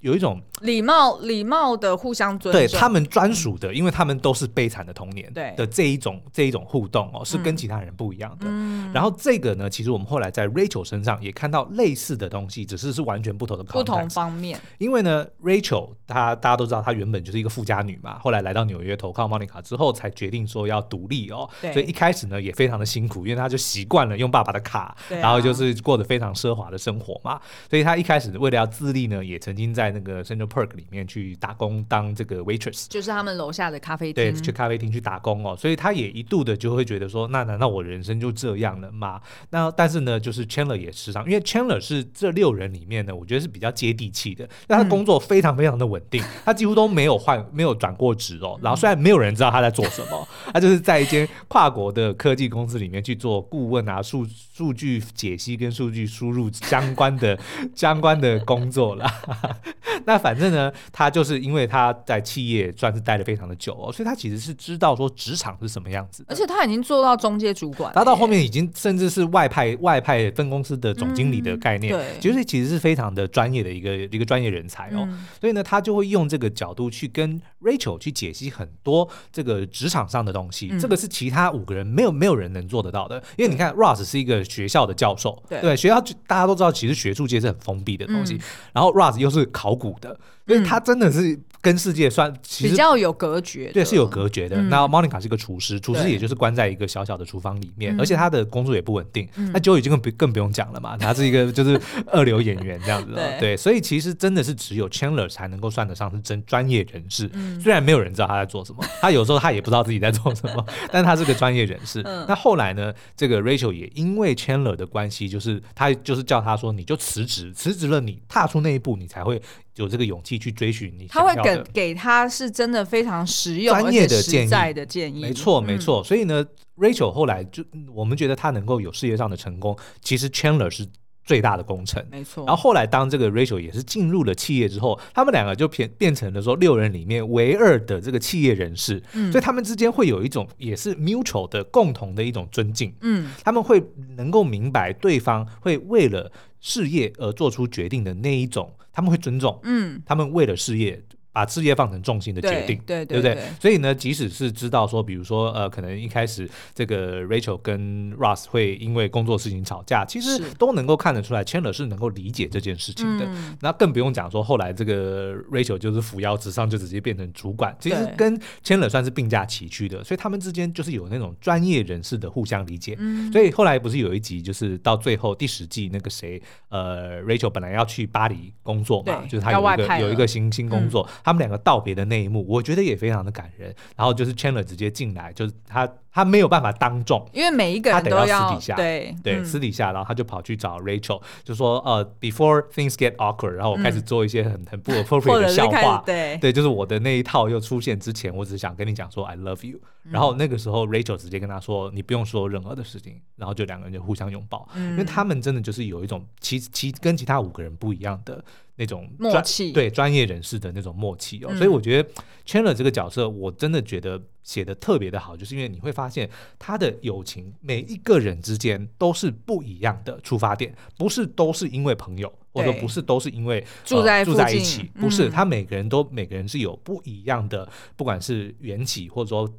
[0.00, 8.46] 有一种礼貌、礼貌的互相尊重，对他们专属的，因为他们都是悲惨的童年的这一种这一种互动哦，是跟其他人不一样的。
[8.92, 14.60] 然后这个呢，其实我们后来在 Rachel 身上也看到类似的东西，只是是完全不同的不同方面。
[14.78, 21.48] 因为呢，Rachel 她大家都知道，她原本就是一个富家女嘛，后来来到纽约投靠 Monica 之后，才决定说要独立哦。
[21.60, 27.40] 所以一开始呢，也非常的辛苦，因为她就习惯了用爸爸的卡，然后就是过得非常奢华的生活嘛。
[27.68, 35.56] 所以她一开始为了要自立呢，也曾经在那个 Central Park 里面去打工当这个 waitress，就是他们楼下的咖啡厅，对，去咖啡厅去打工哦。
[35.56, 39.20] 所以她也一度的就会觉得说，那难道我人生就这样了吗？
[39.50, 44.48] 那但是呢，就是 Chandler 也时常，因为 Chandler 是这六人里面呢，我觉得是比较接地气的。
[44.68, 48.58] 那他工作非常非常的稳定，他几乎都没有换，没有转过职哦。
[48.62, 57.38] 然后虽然没有人知道他在做什么，他就是在一间跨国的科技公司里面去做顾问啊，数数据解析跟数据输入相关的
[57.74, 59.12] 相关的工作啦。
[60.06, 75.08] 那反正呢，他就是因为他在企业算是待的非常的久哦，所以他其实是知道说职场是什么样子，而且他已经做到中介主管，他到后面已经甚至是外派外派分公司的总经理的概念，对，其实其实是非常的专业的一个一个专业人才哦，
[75.40, 88.38] 所以呢，他就会用这个角度去跟 Rachel 去解析很多这个职场上的东西，这个是其他五个人没有没有人能做得到的，因为你看 Ross 是一个学校的教授，对，学校大家都知道，其实学术界是很封闭的东西，
[88.72, 90.18] 然后 Ross 又是考古的。
[90.46, 94.56] 所以他真的是跟世界算其实比较有隔绝，对，是有隔绝的。
[94.62, 99.28] 那 Monica 是一个厨师，厨师也就是关在一个小小的厨房里面，而且他的工作也不稳定。
[99.52, 101.78] 那 Joey 就更不更不用讲了嘛，他是一个就是
[102.10, 103.14] 二流演员这样子。
[103.38, 107.30] 对，所以其实真的是只有 Chandler 才能够算得上是真专业人士。
[107.62, 112.02] 虽然没有人知道他在做什么， 他有时候他也不知道自己在做什么， 但他是个专业人士。
[112.26, 119.42] 那后来呢，这个 Rachel 也因为 Chandler 的关系，就是他就是叫他说，你就辞职，辞职了，你踏出那一步，你才会。
[119.80, 125.20] 有这个勇气去追寻你，他会给给他是真的非常实用、专业的建议的建议。
[125.20, 126.04] 没错，没错。
[126.04, 126.44] 所以呢
[126.76, 127.64] ，Rachel 后来就
[127.94, 130.86] 我们觉得他能够有事业上的成功，其实 Chandler 是
[131.24, 132.04] 最大的工程。
[132.10, 132.44] 没错。
[132.46, 139.02] 然后后来当这个 Rachel 也是进入了企业之后，他们两个就变变成了说六人里面唯二的这个企业人士。
[139.12, 139.30] 嗯。
[139.30, 142.94] 所以他们之间会有一种也是 mutual 的共同的一种尊敬。
[143.00, 143.30] 嗯。
[143.44, 143.82] 他们会
[144.16, 146.30] 能够明白对方会为了
[146.60, 148.74] 事业而做出决定的那一种。
[148.92, 151.00] 他们会尊重，嗯，他们为了事业。
[151.32, 153.48] 把事业放成重心的决定，对，对，对，对不对？
[153.60, 163.24] 所以呢，即使是知道说，比如说，呃，可能一开始这个 Rachel 跟 Russ 会因为工作事情吵架，其实都能够看得出来，Chandler 是能够理解这件事情的。
[163.26, 170.02] 嗯、那更不用讲说，后来这个 Rachel 就是扶摇直上，就直接变成主管，其实跟 Chandler 算是并驾齐驱的。
[170.02, 172.96] 所以他们之间就是有那种专业人士的互相理解。
[172.98, 181.08] 嗯、所以后来不是有一集，就是到最后第十季那个谁，呃，Rachel 本来要去巴黎工作嘛，就是他有一个有一个新新工作。
[181.08, 183.74] 嗯他们两个道别的那一幕，我觉得也非常的感人。
[183.96, 199.78] 然后就是 Chandler 直接进来，就是他他没有办法当众，因为每一个人都要，他得要私底下，对对，嗯、私底下，然后他就跑去找 Rachel，就说呃，Before things get awkward，然后我开始做一些很、嗯、很不 appropriate 的笑话，对对，就是我的那一套又出现之前，我只是想跟你讲说 I love you。
[200.02, 208.42] 然后那个时候 Rachel 直接跟他说：“你不用说任何的事情。”然后就两个人就互相拥抱，嗯、因为他们真的就是有一种其其跟其他五个人不一样的
[208.76, 211.48] 那种默契，对专业人士的那种默契哦。
[211.50, 212.10] 嗯、所以我觉得
[212.46, 229.50] Chandler 这个角色，我真的觉得写的特别的好，就是因为你会发现他的友情每一个人之间都是不一样的出发点，不是都是因为朋友，或者说不是都是因为住在、呃、住在一起，不是、嗯、他每个人都每个人是有不一样的，不管是缘起或者说。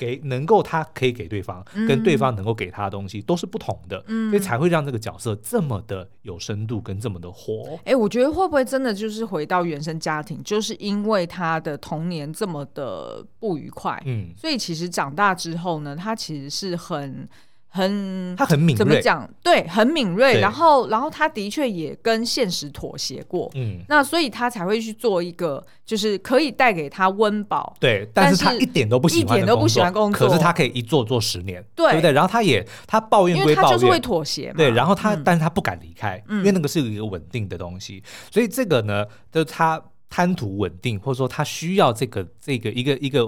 [0.00, 7.78] 给能够他可以给对方，跟对方能够给他的东西都是不同的，嗯、所以才会让这个角色这么的有深度跟这么的活。
[7.80, 17.28] 哎、欸，我觉得会不会真的就是回到原生家庭，就是因为他的童年这么的不愉快，嗯，所以其实长大之后呢，他其实是很。
[17.72, 19.28] 很，他很敏锐，怎么讲？
[19.42, 20.40] 对，很敏锐。
[20.40, 23.48] 然后，然后他的确也跟现实妥协过。
[23.54, 27.74] 嗯，那所以他才会去做一个，就是可以带给他温饱。
[27.78, 30.28] 对，但是他一点都不喜欢，一点都不喜欢工作。
[30.28, 32.10] 可是他可以一做做十年，对，不对？
[32.10, 34.56] 然后他也他抱怨归抱怨，因为他就是会妥协嘛。
[34.56, 38.02] 对，然后他，嗯、但是他不敢离开，因为那个是一个稳定的东西。
[38.32, 39.80] 所以这个呢，就是他。
[40.10, 43.26] 贪图稳定，或者说他需要这个这个一个一个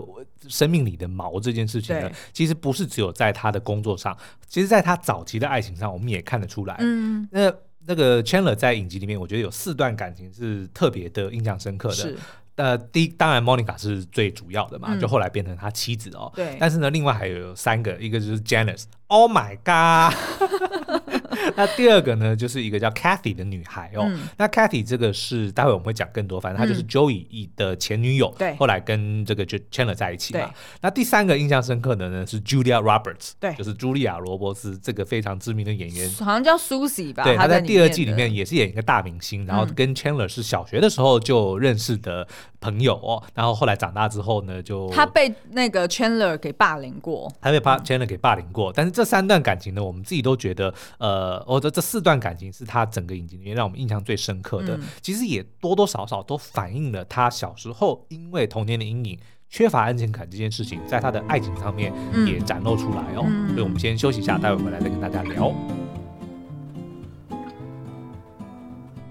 [0.48, 4.14] 生命里的毛这件事情呢，其实不是只有在他的工作上，
[4.48, 6.76] 其实在他早期的爱情上，我们也看得出来。
[6.80, 7.54] 嗯，那
[7.86, 11.94] 那个 Chandler 在影集里面，我觉得有四段感情是特别的印象深刻的。
[11.94, 12.18] 是，
[12.56, 16.30] 呃，第一当然 Monica 是最主要的嘛，嗯、就后来变成他妻子哦。
[16.34, 18.84] 对，但是呢，另外还有三个，一个就是 Janice。
[19.06, 20.16] Oh my god！
[21.56, 24.04] 那第二个呢，就是一个叫 Kathy 的女孩哦。
[24.06, 30.50] 嗯、那 Kathy 这个是待会我们会讲更多，反正她就是 Joey 的前女友，对、嗯，后来跟这个就 Chandler 在一起嘛。
[30.80, 37.22] 那第三个印象深刻的呢是 Julia Roberts，对，就是茱莉亚罗伯斯这个非常知名的演员，好像叫 Susie 吧？
[37.24, 42.26] 对，她在第二季里面也是演一个大明星，然后跟 Chandler 是小学的时候就认识的
[42.60, 43.22] 朋友哦。
[43.34, 49.02] 然后后来长大之后呢，就她被那个 Chandler 给霸凌过，她被霸 Chandler 给霸凌过，但是这。
[49.02, 54.76] 这三段感情呢，我们自己都觉得，呃，我的这四段感情是他整个影集里面让我们印象最深刻的。
[54.76, 61.92] 嗯、其实也多多少少都反映了他小时候因为童年的阴影、缺乏安全感这件事情，在他的爱情上面
[62.26, 63.24] 也展露出来哦。
[63.26, 65.54] 嗯、所以，我们先休息一下，待会回来再跟大家聊。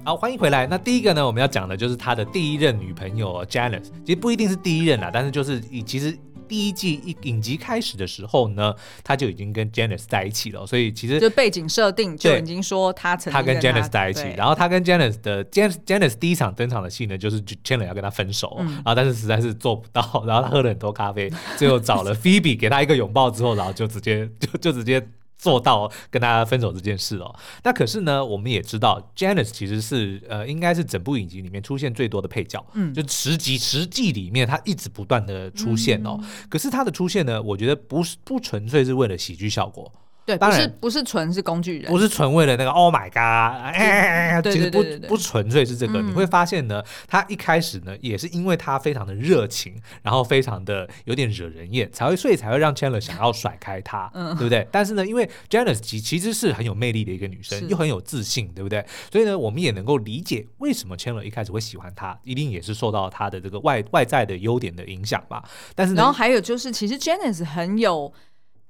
[0.04, 0.65] 好，欢迎回来。
[0.65, 3.89] 那第一个呢，我们要讲的就是他的第一任女朋友 Janice。
[4.06, 6.17] 其实不一定是第一任啦，但是就是以其实。
[6.52, 25.02] 第一季一影集开始的时候呢，他就已经跟 Janice 在一起了，所以其实就背景设定就已经说他曾经他跟 Janice 在一起，然后他跟 Janice 的 Janice Janice 第一场登场的戏呢，就是 Chandler 要跟他分手，嗯、然后但是实在是做不到， 然后他喝了很多咖啡，最后找了 Phoebe 给他一个拥抱之后，然后就直接就就直接。
[25.41, 36.19] 做到跟大家分手这件事哦，那可是呢，我们也知道，Janice 其实是呃，应该是整部影集里面出现最多的配角，嗯，就十集十季里面，他一直不断的出现哦。
[36.21, 39.91] 嗯、可是他的出现呢，我觉得不是不纯粹是为了喜剧效果。
[40.25, 46.01] 对，当然不是纯是工具人，不是纯为了那个 Oh my God，哎，其实不不纯粹是这个。
[46.01, 54.67] 你会发现呢，他一开始呢也是因为他非常的热情，然后非常的有点惹人厌，才会所以才会让 Chandler 想要甩开他， 对不对？
[54.71, 58.86] 但是呢，因为 Janice 其其实是很有魅力的一个女生，又很有自信，对不对？
[59.12, 65.43] 所以呢，我们也能够理解为什么 Chandler 一开始会喜欢她，一定也是受到她的这个外外在的优点的影响吧。
[65.73, 68.13] 但是，然后还有就是，其实 Janice 很有。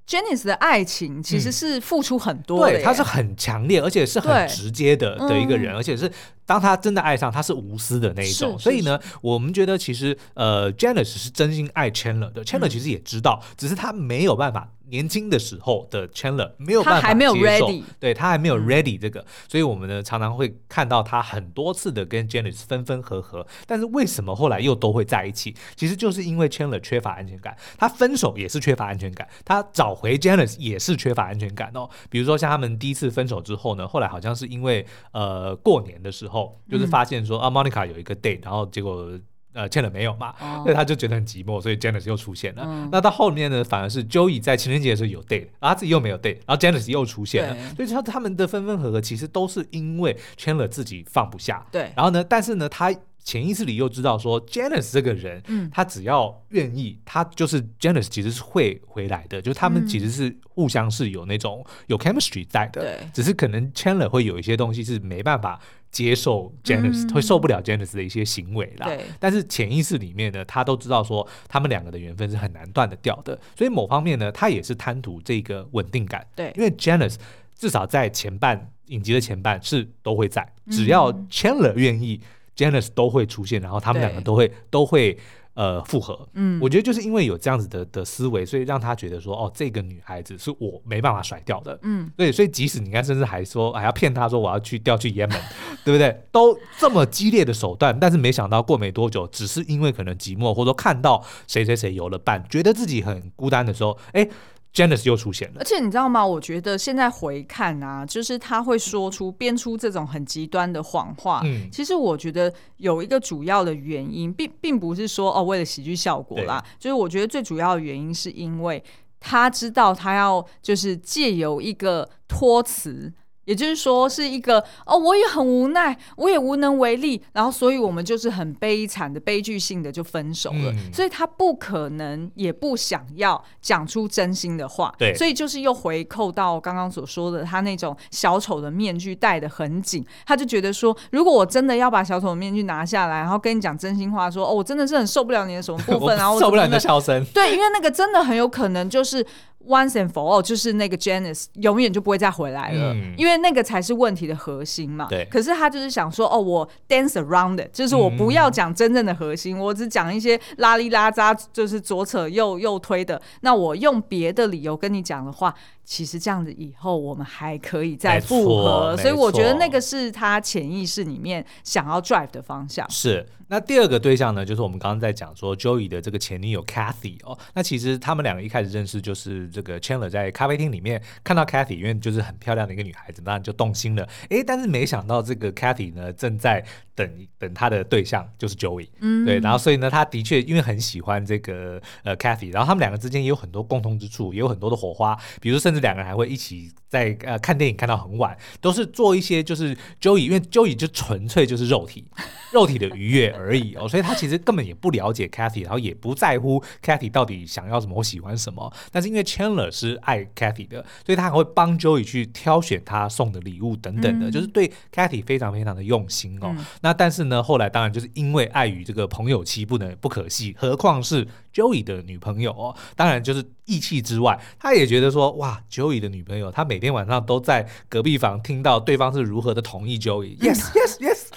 [0.07, 6.11] Janice 的爱情其实是付出很多的，对，他是很强烈，而且是很直接的的一个人，而且是。
[6.45, 25.55] 当他真的爱上，他是无私的那一种，所以呢，我们觉得其实呃，Janice 是真心爱 Chandler 的，Chandler 其实也知道，只是他没有办法，年轻的时候的 Chandler 没有办法接受，对，他还没有 ready 这个，所以我们呢常常会看到他很多次的跟 Janice 分分合合，但是为什么后来又都会在一起？
[25.77, 31.89] 其实就是因为 Chandler 缺乏安全感，他分手也是缺乏安全感，他找回 Janice 也是缺乏安全感哦。
[32.09, 36.30] 比如说像他们第一次分手之后呢，后来好像是因为呃过年的时候。
[36.69, 39.19] 就是发现说啊，Monica 有一个 date，然后结果
[39.53, 42.89] 呃 Chandler 没有嘛， 所以他就觉得很寂寞，所以 Janice 又出现了。
[42.91, 47.55] 那到后面呢，反而是 Joey 在情人节的时候有 date，然后他自己又没有 date，然后 Janice 又出现了。
[47.75, 51.65] 所以他他们的分分合合其实都是因为 Chandler 自己放不下。
[51.71, 52.93] 对，然后呢，但是呢，他。
[53.23, 68.87] 潜意识里又知道说，Janice 这个人，嗯，他只要愿意，他就是 Janice 其实是会回来的，就是他们其实是互相是有那种有 chemistry 在的，对，只是可能 Chandler 会有一些东西是没办法接受 Janice，嗯，会受不了 Janice 的一些行为啦。
[68.87, 76.25] 对，但是潜意识里面呢，他都知道说，他们两个的缘分是很难断得掉的，所以某方面呢，他也是贪图这个稳定感。
[76.35, 77.17] 对，因为 Janice
[77.55, 82.21] 至少在前半影集的前半是都会在，只要 Chandler 愿意。
[82.53, 85.17] Janice 都会出现，然后他们两个都会对都会
[85.61, 86.27] 呃复合。
[86.33, 91.77] 嗯，我觉得就是因为有这样子的的思维，所以让他觉得说，哦，这个女孩子是我没办法甩掉的。
[91.83, 95.39] 嗯，对，所以即使你看，甚至还说还要骗他说我要去调去也门，
[95.85, 96.23] 对不对？
[96.31, 104.27] 都这么激烈的手段，但是没想到过没多久，只是因为可能寂寞，或者说看到谁谁谁有了伴，觉得自己很孤单的时候，哎。
[104.73, 106.25] Janice 又出现了，而且你知道吗？
[106.25, 111.41] 我觉得现在回看啊，就是他会说出编出这种很极端的谎话。
[111.43, 118.81] 嗯，其实我觉得有一个主要的原因，并并不是说哦为了喜剧效果啦，就是我觉得最主要的原因是因为
[119.19, 123.11] 他知道他要就是借由一个托词。
[123.45, 130.71] 也就是说，是一个哦，我也很无奈，我也无能为力，然后，所以我们就是很悲惨的、悲剧性的就分手了。
[130.71, 134.93] 嗯、所以他不可能，也不想要讲出真心的话。
[134.97, 147.25] 对，所以就是又回扣到刚刚所说的，他那种小丑的面具戴的很紧，他就觉得说，如果我真的要把小丑的面具拿下来，然后跟你讲真心话，说哦，我真的是很受不了你的什么部分， 然后受不了你的笑声。
[147.33, 149.25] 对，因为那个真的很有可能就是。
[149.67, 155.07] Once and for all，就是那个 Janice 永远就不会再回来了，嗯、因为那个才是问题的核心嘛。
[155.09, 155.25] 对。
[155.25, 163.21] 可是他就是想说，哦，我 dance around it，就是我不要讲真正的核心，嗯、我只讲一些拉里拉扎，就是左扯右右推的。
[163.41, 165.53] 那我用别的理由跟你讲的话。
[165.83, 172.89] 其实这样子以后我们还可以再复合，所以我觉得那个是他潜意识里面想要 drive 的方向。
[172.89, 177.37] 是，那第二个对象呢，就是我们刚刚在讲说 Joey 的这个前女友 Kathy 哦。
[177.53, 184.07] 那其实他们两个一开始认识就是这个 Chandler 在咖啡厅里面看到 Kathy，因为就是很漂亮的一个女孩子，当然就动心了。
[184.29, 186.63] 诶，但是没想到这个 Kathy 呢正在
[187.05, 195.81] 等等他的对象就是 Joey，嗯，对，然后所以呢，他的确因为很喜欢这个呃 Cathy，然后他们两个之间也有很多共通之处，也有很多的火花，比如甚至。
[195.81, 202.05] 两个人还会一起在呃看电影看到很晚，都是做一些就是 Joey，因为 Joey 就纯粹就是肉体，
[202.53, 208.71] 肉体的愉悦而已哦，所以他其实根本也不了解 Cathy，然后也不在乎 Cathy 到底想要什么或喜欢什么。
[208.91, 216.53] 但是因为 Chandler 是爱 Cathy 的，所以他还会帮 Joey 去挑选他送的礼物等等的，嗯、就是对 Cathy 非常非常的用心哦。
[216.55, 223.43] 嗯、那但是呢，后来当然就是因为碍于这个朋友妻不能不可惜，何况是 Joey 的女朋友哦，当然就是。
[223.65, 231.27] 义气之外，他也觉得说，哇，Joey 的女朋友，他每天晚上都在隔壁房听到对方是如何的同意 Joey，yes，yes，yes，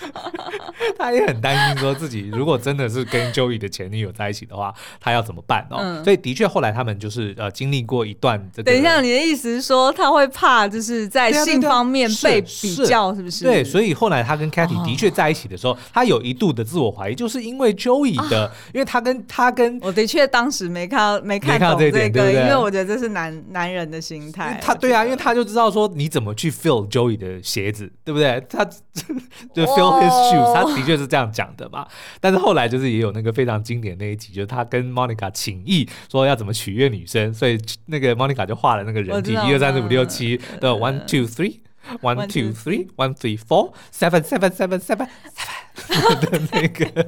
[0.99, 5.77] 他也很担心说自己如果真的是跟 Joey 的前女友在一起的话，他要怎么办哦？
[5.79, 8.73] 嗯、所以的确后来他们就是呃经历过一段这个。
[8.73, 13.45] 等一下，你的意思是说他会怕就是在性方面被比较，是不是？
[13.45, 22.31] 对，所以后来他跟 Kathy 的确在一起的时候，哦、他有一度的自我怀疑，就是因为 Joey 的，啊、因为他跟他跟我的的确当时没看到没看懂这个。
[22.31, 24.61] 因为我觉得这是男男人的心态。
[24.63, 28.39] 他对啊，因为他就知道说你怎么去 fill Joey 的鞋子，对不对？
[28.51, 31.89] 他就 fill his shoes，他的确是这样讲的嘛。
[32.21, 45.09] 但是后来就是也有那个非常经典那一集，就是他跟 Monica 请益说要怎么取悦女生，所以那个 Monica 就画了那个人体，一二三四五六七的 one two three，one two three，one three four，seven，seven，seven，seven，seven。
[45.89, 47.07] 的那个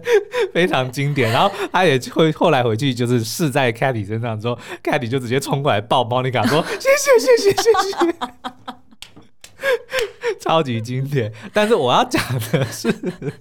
[0.53, 8.15] 非常经典，然后他也会后来回去就是试在 Katy 身上之后，Katy 就直接冲过来抱 Monica 说谢谢谢谢谢谢，
[10.41, 11.33] 超级经典。
[11.53, 12.93] 但是我要讲的是，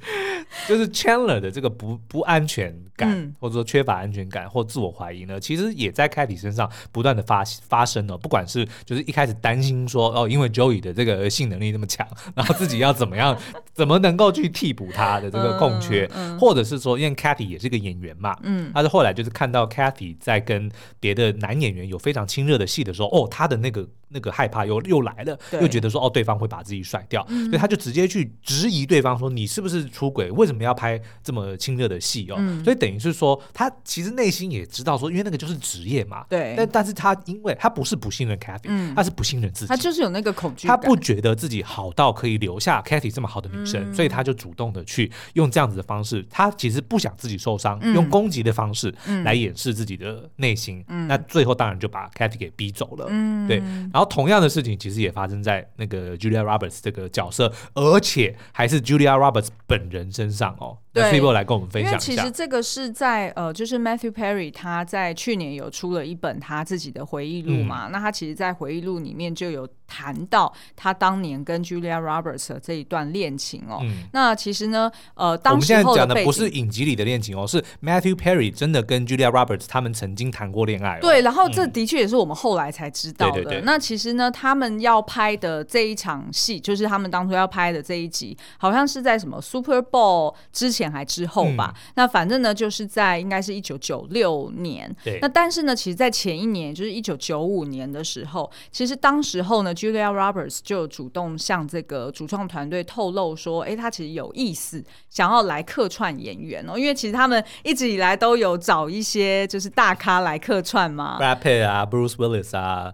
[0.67, 8.17] 就是 Chandler 的这个不不安全感，嗯、或者说缺乏安全感或自我怀疑呢，其实也在 Kathy 身上不断的发发生了。
[8.17, 13.37] 不管是就是一开始担心说哦，因为 Joey 的这个性能力那么强， 然后自己要怎么样，
[13.73, 30.29] 怎么能够去替补他的这个空缺，嗯嗯、或者是说，因为 Kathy 也是个演员嘛，嗯，他是后来就是看到 Kathy 在跟别的男演员有非常亲热的戏的时候，哦，他的那个那个害怕又又来了，又觉得说哦，对方会把自己甩掉，嗯、所以他就直接去质疑对方说，你是不是出轨？
[30.31, 32.35] 为什么要拍这么亲热的戏哦？
[32.37, 43.81] 嗯、所以等于是说，他其实内心也知道说，因为那个就是职业嘛，对，但但是他因为他不是不信任 Kathy，嗯、他是不信任自己，他就是有那个恐惧，他不觉得自己好到可以留下 Kathy 这么好的女生。
[43.81, 50.83] 嗯所以他就主动的去用这样子的方式，他其实不想自己受伤，嗯、用攻击的方式来掩饰自己的内心。
[50.89, 53.05] 嗯、那最后当然就把 Kathy 给逼走了。
[53.09, 53.57] 嗯、对。
[53.93, 60.77] 然后同样的事情其实也发生在那个 Julia Roberts 这个角色，而且还是 Julia Roberts 本人身上哦。
[60.95, 67.87] 对，Fibo 来跟我们分享其实这个是在呃，就是 Matthew Perry 他在去年有出了一本他自己的回忆录嘛。
[67.87, 73.79] 嗯、那他其实，在回忆录里面就有谈到他当年跟 Julia Roberts 的这一段恋情哦。
[73.83, 80.99] 嗯、那其实呢，呃，当时候我们现在讲的不是影集里的恋情哦，是 Matthew Perry 真的跟 Julia Roberts 他们曾经谈过恋爱哦。
[81.01, 83.33] 对，然后这的确也是我们后来才知道的。
[83.33, 83.61] 嗯、对对对。
[83.65, 90.84] 那其实呢，他们要拍的这一场戏，就是他们当初要拍的这一集，好像是在什么 Super Bowl 之前。
[90.85, 91.73] 前还之后吧。
[91.75, 94.95] 嗯、那反正呢，就是在应该是一九九六年。
[95.03, 95.19] 对。
[95.21, 112.93] 那但是呢，其实，在前一年，就是一九九五年的时候，其实当时候呢，Julia Roberts 就主动向这个主创团队透露说，哎，他其实有意思，想要来客串演员哦，因为其实他们一直以来都有找一些就是大咖来客串嘛，Brad Pitt 啊，Bruce Willis 啊。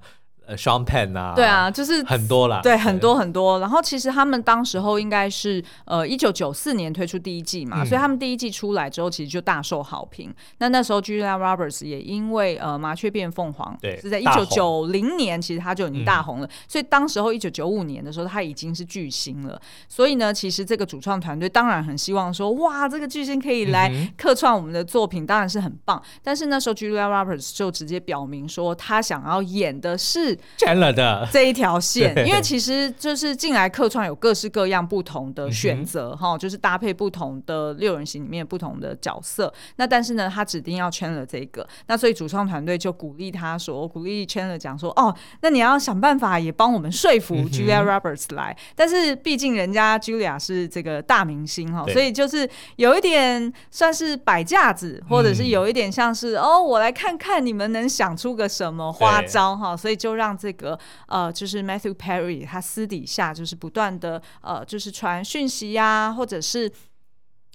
[0.56, 3.60] Sean Penn 啊，对啊，就是很多啦，对，很多很多。
[3.60, 10.34] 然后其实他们当时候应该是呃一九九四年推出第一季嘛，嗯、所以他们第一季出来之后，其实就大受好评。
[10.60, 16.48] 那那时候 Julia Roberts 也因为呃麻雀变凤凰，对，是在一九九零年，其实他就已经大红了。
[16.48, 19.60] 嗯、所以当时候一九九五年的时候，他已经是巨星了。
[19.88, 26.02] 所以呢，其实这个主创团队当然很希望说，哇，这个巨星可以来客串我们的作品，当然是很棒。
[26.24, 31.28] 但是那时候 Julia Roberts 就直接表明说，他想要演的是 Chandler 的。
[31.32, 39.52] 这一条线，因为其实就是进来客串有各式各样不同的选择哈、嗯，就是搭配不同的六人行里面不同的角色。
[39.78, 48.52] 那但是呢，他指定要 Chandler 这个，那所以主创团队就鼓励他说，鼓励 Chandler 讲说，哦，那你要想办法也帮我们说服 Julia Roberts 来。
[48.52, 60.78] 嗯、但是毕竟人家 Julia 是这个大明星哈，所以就是有一点算是摆架子，或者是有一点像是、嗯、哦，我来看看你们能想出个什么花招哈，所以就让这个。
[61.08, 66.72] 呃，就是 Matthew Perry，他私底下就是不断的呃，就是传讯息呀、啊，或者是。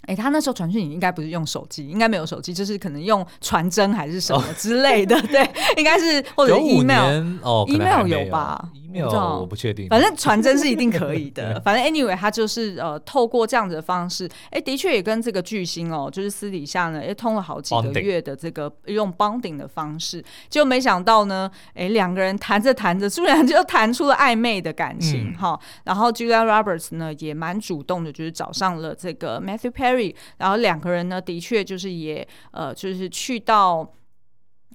[0.02, 8.70] 哎，他那时候传讯应该不是用手机，应该没有手机，就是可能用传真还是什么之类的，哦、 对，应该是或者 email 哦，email 有吧
[9.04, 11.60] ？email 我不确定，反正传真是一定可以的。
[11.64, 25.58] 反正 anyway，他就是呃，透过这样子的方式，哎，的确也跟这个巨星哦，就是私底下呢，也通了好几个月的这个用 bonding 的方式，就没想到呢，哎，两个人谈着谈着，突然就谈出了暧昧的感情哈。
[25.84, 30.14] 然后 Julia Roberts 呢，也蛮主动的，就是找上了这个 Matthew Perry。
[30.38, 33.92] 然后两个人呢，的确就是也呃，就是去到。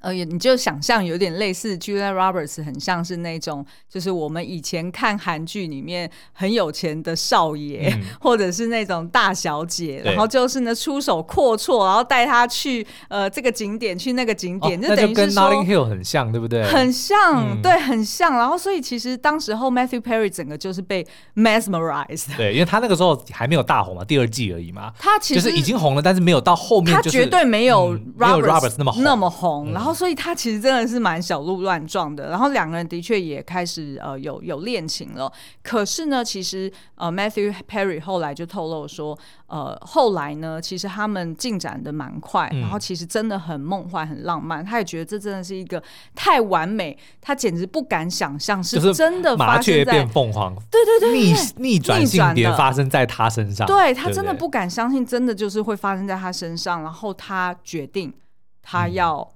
[0.01, 16.63] 呃，你就想象有点类似 Julia Roberts，很像是那种，就是我们以前看韩剧里面很有钱的少爷，嗯、 或者是那种大小姐，然后就是呢出手阔绰，然后带他去呃这个景点，去那个景点，哦、就等于是说跟 Notting Hill 很像，对不对？
[16.63, 18.35] 很像，嗯、对，很像。
[18.35, 29.90] 然后所以其实当时候 Matthew Perry 整个就是被 mesmerized，对，因为他那个时候还没有大红嘛，第二季而已嘛，他其实就是已经红了，但是没有到后面，他绝对没有 Roberts、嗯、没有 Roberts 那么红，那么红，嗯、然后。
[29.93, 35.31] 所以他其实真的是蛮小鹿乱撞的，然后两个人的确也开始呃有有恋情了。
[35.61, 39.17] 可是呢，其实呃 Matthew Perry 后来就透露说，
[39.47, 44.63] 呃后来呢，其实他们进展的蛮快，然后其实真的很梦幻、很浪漫。
[44.63, 45.81] 他也觉得这真的是一个
[46.15, 53.67] 太完美，他简直不敢想象是真的发生在麻雀变凤凰，对对对，逆逆转性别发生在他身上。
[53.67, 56.83] 对，他真的不敢相信，真的就是会发生在他身上。
[56.83, 58.13] 然后他决定，
[58.61, 59.29] 他要。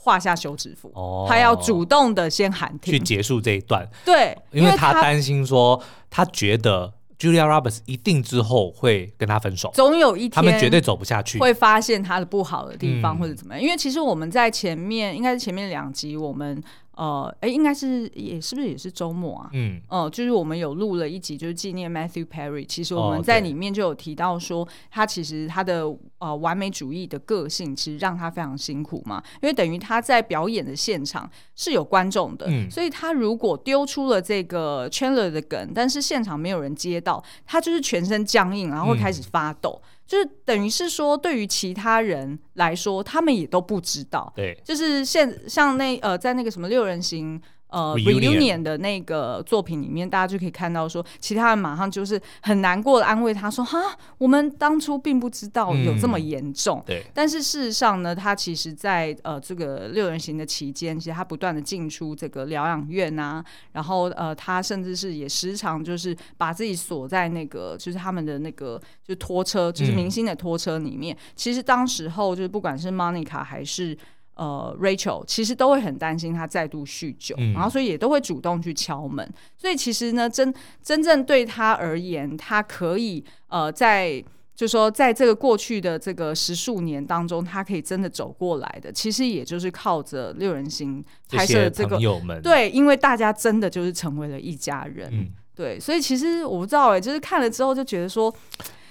[0.00, 3.86] 画下休止符，哦、他要主动的先喊停，去结束这一段。
[4.04, 5.78] 对，因为他担心说，
[6.08, 13.62] 他觉得 Julia Roberts 一定之后会跟他分手，总有一天他们绝对走不下去，会发现他的不好的地方或者怎么样。
[13.62, 16.62] 嗯、因为其实我们在前面，应该是前面两集我们。
[16.98, 19.48] 呃，哎，应该是也是不是也是周末啊？
[19.52, 22.66] 嗯，呃，就是我们有录了一集，就是纪念 Matthew Perry。
[22.66, 25.84] 其实我们在里面就有提到说，哦、他其实他的
[26.18, 29.22] 呃完美主义的个性，其实让他非常辛苦嘛。
[29.42, 39.80] 因为等于他在表演的现场是有观众的，嗯、所以他如果丢出了这个 Chandler 的梗，但是现场没有人接到，他就是全身僵硬，然后会开始发抖。
[39.82, 44.32] 嗯就是等于是说，对于其他人来说，他们也都不知道。
[44.34, 47.38] 对，就是现像那呃，在那个什么六人行。
[47.68, 53.78] 呃，reunion 的那个作品里面，大家就可以看到说，其他人马上就是很难过的安慰他说：“哈，
[54.16, 57.04] 我们当初并不知道有这么严重。”对。
[57.12, 71.16] 但是事实上呢，他其实在呃这个六人行的期间，其实他不断的进出这个疗养院啊，然后呃，他甚至是也时常就是把自己锁在那个就是他们的那个就拖车，就是明星的拖车里面。
[71.36, 73.96] 其实当时候就是不管是 Monica 还是。
[74.38, 79.28] 呃，Rachel 其实都会很担心他再度酗酒，嗯、然后所以也都会主动去敲门。
[79.56, 84.24] 所以其实呢，真真正对他而言，他可以呃，在
[84.54, 91.98] 就说，在这个过去的这个十数年当中，他可以真的走过来的，其实也就是靠着六人行拍摄的这个
[92.40, 98.32] 对，因为大家真的就是成为了一家人，嗯、对，所以其实我不知道哎、欸，就是看了之后就觉得说。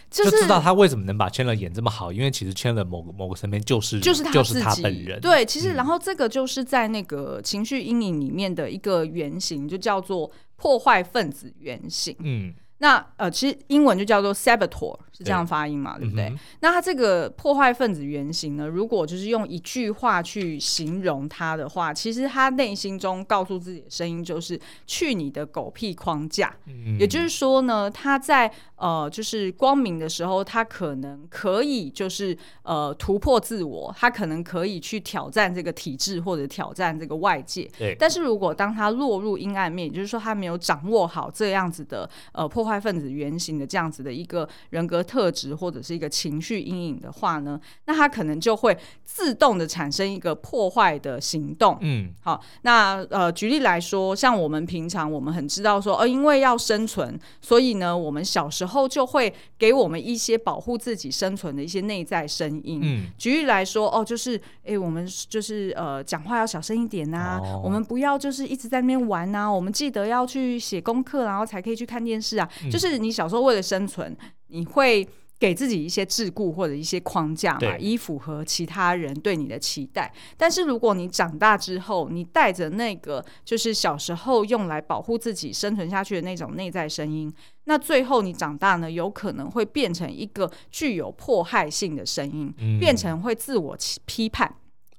[0.10, 5.20] 就知道他为什么能把 Chandler 演这么好，因为其实 Chandler 某个某个身边就是就是他就是他本人。
[5.20, 12.16] 对，其实然后这个就是在那个情绪阴影里面的一个原型，就叫做破坏分子原型。
[12.20, 15.98] 嗯，那呃，其实英文就叫做 saboteur，是这样发音嘛？
[15.98, 16.26] 对，对不对？
[16.26, 18.68] 嗯、那他这个破坏分子原型呢？
[18.68, 26.56] 如果就是用一句话去形容他的话，其实他内心中告诉自己的声音就是“去你的狗屁框架”。
[26.68, 37.68] 嗯、也就是说呢，他在呃，就是光明的时候，他可能可以就是呃突破自我，他可能可以去挑战这个体制或者挑战这个外界。
[37.76, 37.96] 对。
[37.98, 51.78] 但是如果当他落入阴暗面，也就是说他没有掌握好这样子的呃破坏分子原型的这样子的一个人格特质或者是一个情绪阴影的话呢，那他可能就会自动的产生一个破坏的行动。
[51.82, 62.82] 嗯，好，那呃，举例来说，像我们平常我们很知道说，呃，因为要生存，所以呢，我们小时候就会给我们一些保护自己生存的一些内在声音。
[62.84, 72.50] 嗯，举例来说，哦，就是，哎，我们就是呃，讲话要小声一点呐、啊，哦、我们不要就是一直在那边玩呐、啊，我们记得要去写功课，然后才可以去看电视啊。
[72.64, 74.16] 嗯、就是你小时候为了生存，
[74.48, 75.08] 你会
[75.40, 80.12] 给自己一些桎梏或者一些框架嘛，以符合其他人对你的期待。
[80.36, 87.32] 但是如果你长大之后，你带着那个就是小时候用来保护自己生存下去的那种内在声音，
[87.66, 94.52] 那最后你长大呢，有可能会变成一个具有迫害性的声音，嗯、变成会自我批判，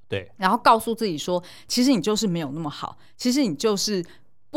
[0.08, 4.04] 对，然后告诉自己说，其实你就是没有那么好，其实你就是。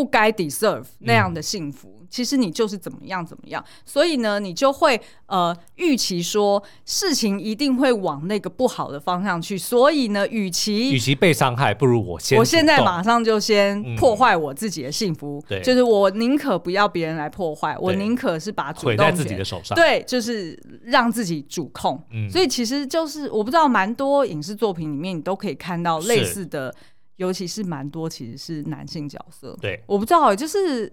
[0.01, 26.73] 不该 deserve 那样的幸福，嗯、其实你就是怎么样怎么样，所以呢，你就会呃预期说事情一定会往那个不好的方向去，所以呢，与其与其被伤害，不如我先我现在马上就先破坏我自己的幸福，对、嗯，就是我宁可不要别人来破坏，我宁可是把主动权毁在自己的手上，对，就是让自己主控，嗯、所以其实就是我不知道蛮多影视作品里面你都可以看到类似的。
[27.18, 30.91] 尤其是蛮多其实是男性角色，对，我不知道，就是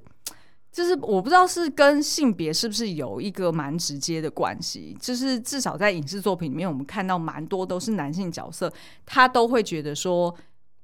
[0.70, 8.72] 就是我不知道是跟性别是不是有一个蛮直接的关系，就是至少在影视作品里面，我们看到蛮多都是男性角色，
[9.06, 10.34] 他都会觉得说。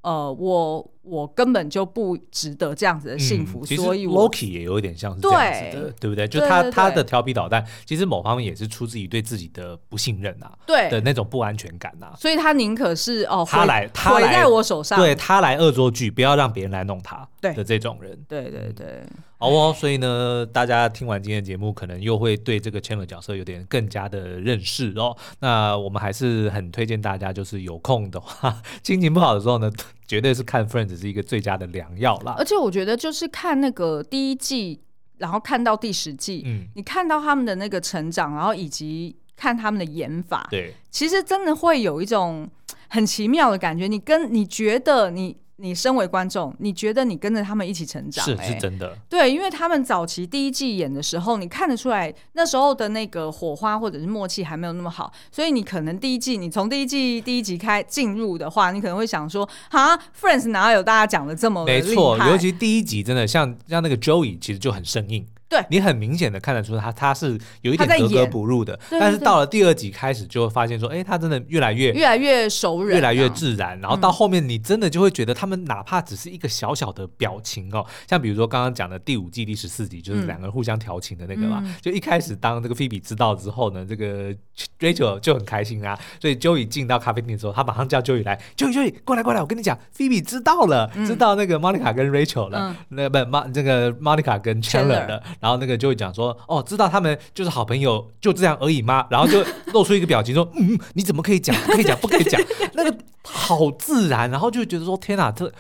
[0.05, 6.29] 呃，我我根本就不值得这样子的幸福，嗯、所以 Loki 也有一点像是这样子的，对，对不对？
[6.29, 19.03] 就他他的调皮捣蛋，其实某方面也是出自于对自己的不信任啊，对的那种不安全感啊，所以他宁可是哦，他来他来在我手上，对他来恶作剧，不要让别人来弄他，对的这种人，对对对。
[19.45, 25.15] 好哦，所以呢，大家听完今天的节目，可能又会对这个 Chandler 角色有点更加的认识哦。
[25.41, 29.71] 那我们还是很推荐大家，就是有空的话， 心情不好的时候呢，
[30.09, 32.35] 绝对是看 Friends 是一个最佳的良药啦。
[32.39, 34.81] 而且我觉得，就是看那个第一季，
[35.19, 42.49] 然后看到第十季，嗯，你看到他们的那个成长，然后以及看他们的演法，对，其实真的会有一种
[42.89, 43.87] 很奇妙的感觉。
[43.89, 45.37] 你跟你觉得你。
[45.57, 48.97] 你身为观众，你觉得你跟着他们一起成长，欸，是是真的。
[49.09, 61.65] 对，因为他们早期第一季演的时候，你看得出来那时候的那个火花或者是默契还没有那么好，所以你可能第一季，你从第一季第一集开进入的话，你可能会想说，啊，Friends 哪有大家讲的这么？
[61.65, 65.25] 没错，尤其第一集真的像像那个 Joey，其实就很生硬。
[65.55, 73.79] 对，你很明显的看得出他他是有一点格格不入的，但是到了第二集开始就会发现说，哎，他真的越来越越来越熟人，越来越自然。
[73.81, 84.35] 然后到后面你真的就会觉得他们哪怕只是一个小小的表情哦，像比如说刚刚讲的第五季第十四集，就是两个人互相调情的那个嘛，就一开始当这个菲比知道之后呢，这个
[84.81, 94.39] Rachel 就很开心啊，所以 Joey 进到咖啡店之后，他马上叫 Joey 来，Joey Joey 过来过来，我跟你讲，菲比知道了，知道那个 Monica 跟 Rachel 了，那不 Mon 这个 Monica
[94.39, 96.35] 跟 Chandler 了，然后那个就会讲说。
[96.49, 99.07] 哦，知道他们就是好朋友，就这样而已吗？
[99.11, 101.55] 然后就露出一个表情说： “嗯，你怎么可以讲？
[101.67, 102.41] 不可以讲，不可以讲。”
[102.73, 105.53] 那个好自然，然后就觉得说：“天哪，这……”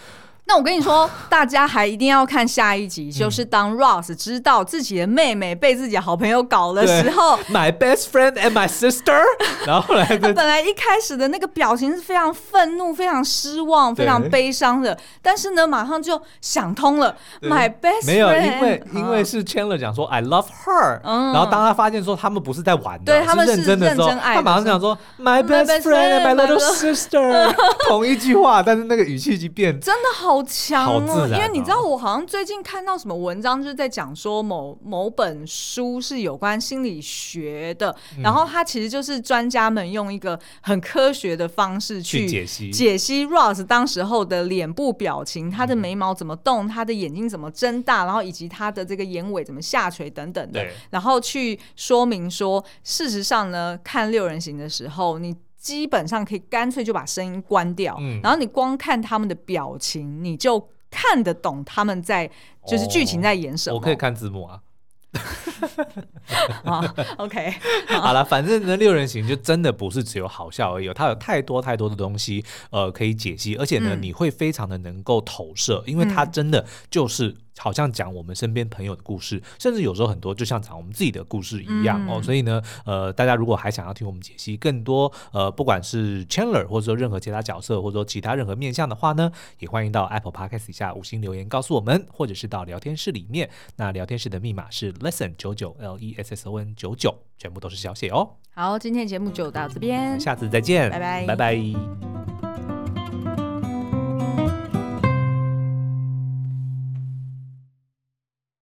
[0.46, 9.22] 那我跟你说，大家还一定要看下一集，就是当 Ross 知道自己的妹妹被自己好朋友搞的时候，My best friend and my sister。
[9.66, 17.16] 然后后来他本来一开始的那个表情是非常愤怒、非常失望、非常悲伤的，但是呢，马上就想通了。
[17.40, 27.54] My best friend 没有，因为因为是 Chandler 讲说 I love her，然后当他发现说他们不是在玩的，对他们是认真的时候，他马上讲说 My best friend and my little sister，
[27.88, 30.33] 同一句话，但是那个语气已经变，真的好。
[30.34, 31.04] 好强哦！
[31.06, 55.36] 哦，因为你知道，我好像最近看到什么文章，就是在讲说某某本书是有关心理学的，嗯、然后它其实就是专家们用一个很科学的方式去解析解析 Ross 当时候的脸部表情，他的眉毛怎么动，他的眼睛怎么睁大，然后以及他的这个眼尾怎么下垂等等的，然后去说明说，事实上呢，看六人行的时候，你。
[55.64, 62.30] 基本上可以干脆就把声音关掉，嗯、然后你光看他们的表情，你就看得懂他们在
[62.66, 63.74] 就是剧情在演什么。
[63.74, 64.60] 哦、我可以看字幕啊。
[66.64, 66.84] 好
[67.16, 67.54] ，OK，
[67.88, 77.34] 好了，反正呢，六人行就真的不是只有好笑而已，它有太多太多的东西呃可以解析，而且呢，嗯、你会非常的能够投射，因为它真的就是。
[77.58, 82.22] 好像讲我们身边朋友的故事，甚至有时候很多就像讲我们自己的故事一样、嗯、哦。
[82.22, 93.48] 所以呢，呃，大家如果还想要听我们解析更多，呃，不管是 Chandler 或者说任何其他角色，或者说其他任何面向的话呢，也欢迎到 Apple Podcast 底下五星留言告诉我们，或者是到聊天室里面。
[93.76, 98.30] 那聊天室的密码是 Lesson 九九 L E S S O N 九九，全部都是小写哦。
[98.54, 102.53] 好，今天节目就到这边，下次再见，拜拜，拜拜。